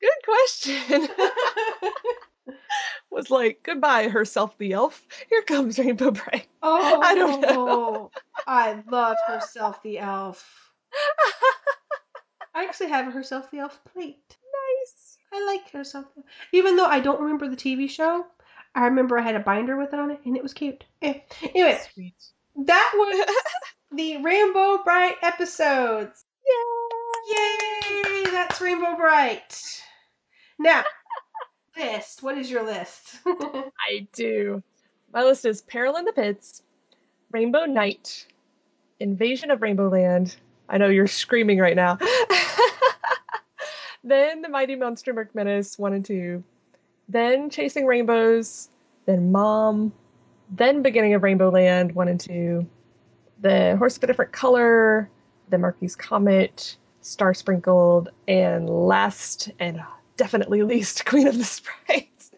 [0.00, 1.08] Good question.
[3.10, 5.02] Was like, goodbye, herself the elf.
[5.30, 6.46] Here comes Rainbow Brite.
[6.62, 8.10] oh, I don't know.
[8.46, 10.70] I love herself the elf.
[12.54, 14.18] I actually have a herself the elf plate.
[14.28, 15.16] Nice.
[15.32, 18.26] I like herself, the- even though I don't remember the TV show.
[18.74, 20.84] I remember I had a binder with it on it, and it was cute.
[21.02, 21.14] Eh.
[21.42, 22.14] Anyway, Sweet.
[22.66, 23.26] that was
[23.92, 26.24] the Rainbow Brite episodes.
[26.46, 27.34] Yay!
[27.36, 28.24] Yay!
[28.30, 29.82] That's Rainbow Brite.
[30.58, 30.84] Now,
[31.78, 32.22] list.
[32.22, 33.18] What is your list?
[33.26, 34.62] I do.
[35.12, 36.62] My list is Peril in the Pits,
[37.30, 38.26] Rainbow Night,
[39.00, 40.36] Invasion of Rainbow Land.
[40.68, 41.98] I know you're screaming right now.
[44.04, 46.44] then The Mighty Monstromurk Menace 1 and 2.
[47.08, 48.68] Then Chasing Rainbows.
[49.06, 49.92] Then Mom.
[50.50, 52.66] Then Beginning of Rainbow Land 1 and 2.
[53.40, 55.08] The Horse of a Different Color.
[55.48, 56.76] The Murky's Comet.
[57.00, 58.10] Star Sprinkled.
[58.26, 59.80] And last and
[60.18, 62.30] definitely least, Queen of the Sprites.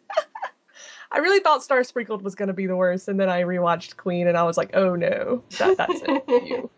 [1.13, 3.97] I really thought Star Sprinkled was going to be the worst, and then I rewatched
[3.97, 6.23] Queen, and I was like, oh no, that, that's it.
[6.47, 6.71] You.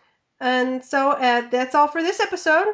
[0.40, 2.66] And so uh, that's all for this episode.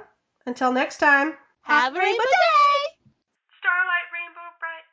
[0.47, 1.35] Until next time.
[1.63, 3.11] Have a rainbow day!
[3.59, 4.87] Starlight, rainbow, bright,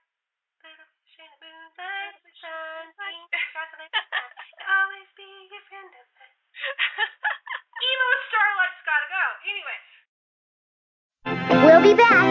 [0.65, 2.89] little shine of moonlight, sunshine,
[4.73, 6.33] always be your friend of mine.
[8.33, 9.25] Starlight's gotta go.
[9.45, 9.77] Anyway.
[11.61, 12.23] We'll be back.